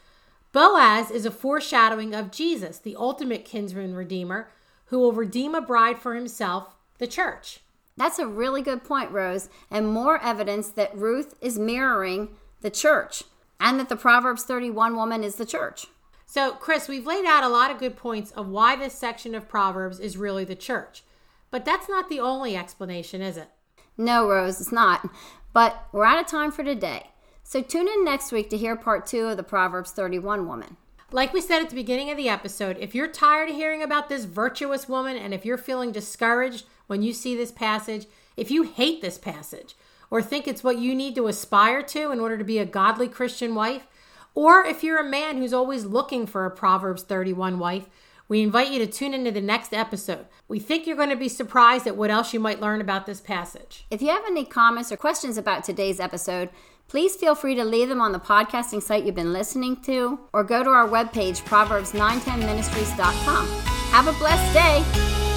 Boaz 0.51 1.11
is 1.11 1.25
a 1.25 1.31
foreshadowing 1.31 2.15
of 2.15 2.31
Jesus, 2.31 2.79
the 2.79 2.95
ultimate 2.95 3.45
kinsman 3.45 3.93
redeemer, 3.93 4.49
who 4.85 4.97
will 4.97 5.11
redeem 5.11 5.53
a 5.53 5.61
bride 5.61 5.99
for 5.99 6.15
himself, 6.15 6.75
the 6.97 7.07
church. 7.07 7.59
That's 7.97 8.17
a 8.17 8.25
really 8.25 8.61
good 8.61 8.83
point, 8.83 9.11
Rose, 9.11 9.49
and 9.69 9.93
more 9.93 10.23
evidence 10.23 10.69
that 10.69 10.95
Ruth 10.95 11.35
is 11.41 11.59
mirroring 11.59 12.29
the 12.61 12.71
church 12.71 13.23
and 13.59 13.79
that 13.79 13.89
the 13.89 13.95
Proverbs 13.95 14.43
31 14.43 14.95
woman 14.95 15.23
is 15.23 15.35
the 15.35 15.45
church. 15.45 15.87
So, 16.31 16.51
Chris, 16.51 16.87
we've 16.87 17.07
laid 17.07 17.25
out 17.25 17.43
a 17.43 17.49
lot 17.49 17.71
of 17.71 17.79
good 17.79 17.97
points 17.97 18.29
of 18.29 18.47
why 18.47 18.75
this 18.75 18.93
section 18.93 19.33
of 19.33 19.49
Proverbs 19.49 19.99
is 19.99 20.15
really 20.15 20.43
the 20.45 20.53
church. 20.53 21.01
But 21.49 21.65
that's 21.65 21.89
not 21.89 22.07
the 22.07 22.19
only 22.19 22.55
explanation, 22.55 23.23
is 23.23 23.35
it? 23.35 23.49
No, 23.97 24.29
Rose, 24.29 24.61
it's 24.61 24.71
not. 24.71 25.09
But 25.53 25.87
we're 25.91 26.05
out 26.05 26.19
of 26.19 26.27
time 26.27 26.51
for 26.51 26.63
today. 26.63 27.07
So 27.41 27.63
tune 27.63 27.87
in 27.87 28.05
next 28.05 28.31
week 28.31 28.51
to 28.51 28.57
hear 28.57 28.75
part 28.75 29.07
two 29.07 29.25
of 29.25 29.37
the 29.37 29.43
Proverbs 29.43 29.89
31 29.89 30.47
woman. 30.47 30.77
Like 31.11 31.33
we 31.33 31.41
said 31.41 31.63
at 31.63 31.69
the 31.69 31.75
beginning 31.75 32.11
of 32.11 32.17
the 32.17 32.29
episode, 32.29 32.77
if 32.79 32.93
you're 32.93 33.07
tired 33.07 33.49
of 33.49 33.55
hearing 33.55 33.81
about 33.81 34.07
this 34.07 34.25
virtuous 34.25 34.87
woman 34.87 35.17
and 35.17 35.33
if 35.33 35.45
you're 35.45 35.57
feeling 35.57 35.91
discouraged 35.91 36.65
when 36.85 37.01
you 37.01 37.11
see 37.11 37.35
this 37.35 37.51
passage, 37.51 38.05
if 38.37 38.51
you 38.51 38.61
hate 38.61 39.01
this 39.01 39.17
passage 39.17 39.75
or 40.11 40.21
think 40.21 40.47
it's 40.47 40.63
what 40.63 40.77
you 40.77 40.93
need 40.93 41.15
to 41.15 41.25
aspire 41.25 41.81
to 41.81 42.11
in 42.11 42.19
order 42.19 42.37
to 42.37 42.43
be 42.43 42.59
a 42.59 42.65
godly 42.67 43.07
Christian 43.07 43.55
wife, 43.55 43.87
or 44.33 44.63
if 44.63 44.83
you're 44.83 44.99
a 44.99 45.09
man 45.09 45.37
who's 45.37 45.53
always 45.53 45.85
looking 45.85 46.25
for 46.25 46.45
a 46.45 46.51
Proverbs 46.51 47.03
31 47.03 47.59
wife, 47.59 47.87
we 48.27 48.41
invite 48.43 48.71
you 48.71 48.79
to 48.79 48.87
tune 48.87 49.13
into 49.13 49.31
the 49.31 49.41
next 49.41 49.73
episode. 49.73 50.27
We 50.47 50.59
think 50.59 50.85
you're 50.85 50.95
going 50.95 51.09
to 51.09 51.15
be 51.15 51.29
surprised 51.29 51.87
at 51.87 51.97
what 51.97 52.11
else 52.11 52.31
you 52.33 52.39
might 52.39 52.61
learn 52.61 52.79
about 52.79 53.07
this 53.07 53.19
passage. 53.19 53.87
If 53.89 54.03
you 54.03 54.09
have 54.09 54.23
any 54.27 54.45
comments 54.45 54.91
or 54.91 54.97
questions 54.97 55.37
about 55.37 55.63
today's 55.63 55.99
episode, 55.99 56.49
please 56.87 57.15
feel 57.15 57.33
free 57.33 57.55
to 57.55 57.65
leave 57.65 57.89
them 57.89 58.01
on 58.01 58.11
the 58.11 58.19
podcasting 58.19 58.83
site 58.83 59.03
you've 59.03 59.15
been 59.15 59.33
listening 59.33 59.81
to 59.81 60.19
or 60.31 60.43
go 60.43 60.63
to 60.63 60.69
our 60.69 60.87
webpage, 60.87 61.41
proverbs910ministries.com. 61.43 63.47
Have 63.91 64.07
a 64.07 64.13
blessed 64.13 64.53
day. 64.53 65.28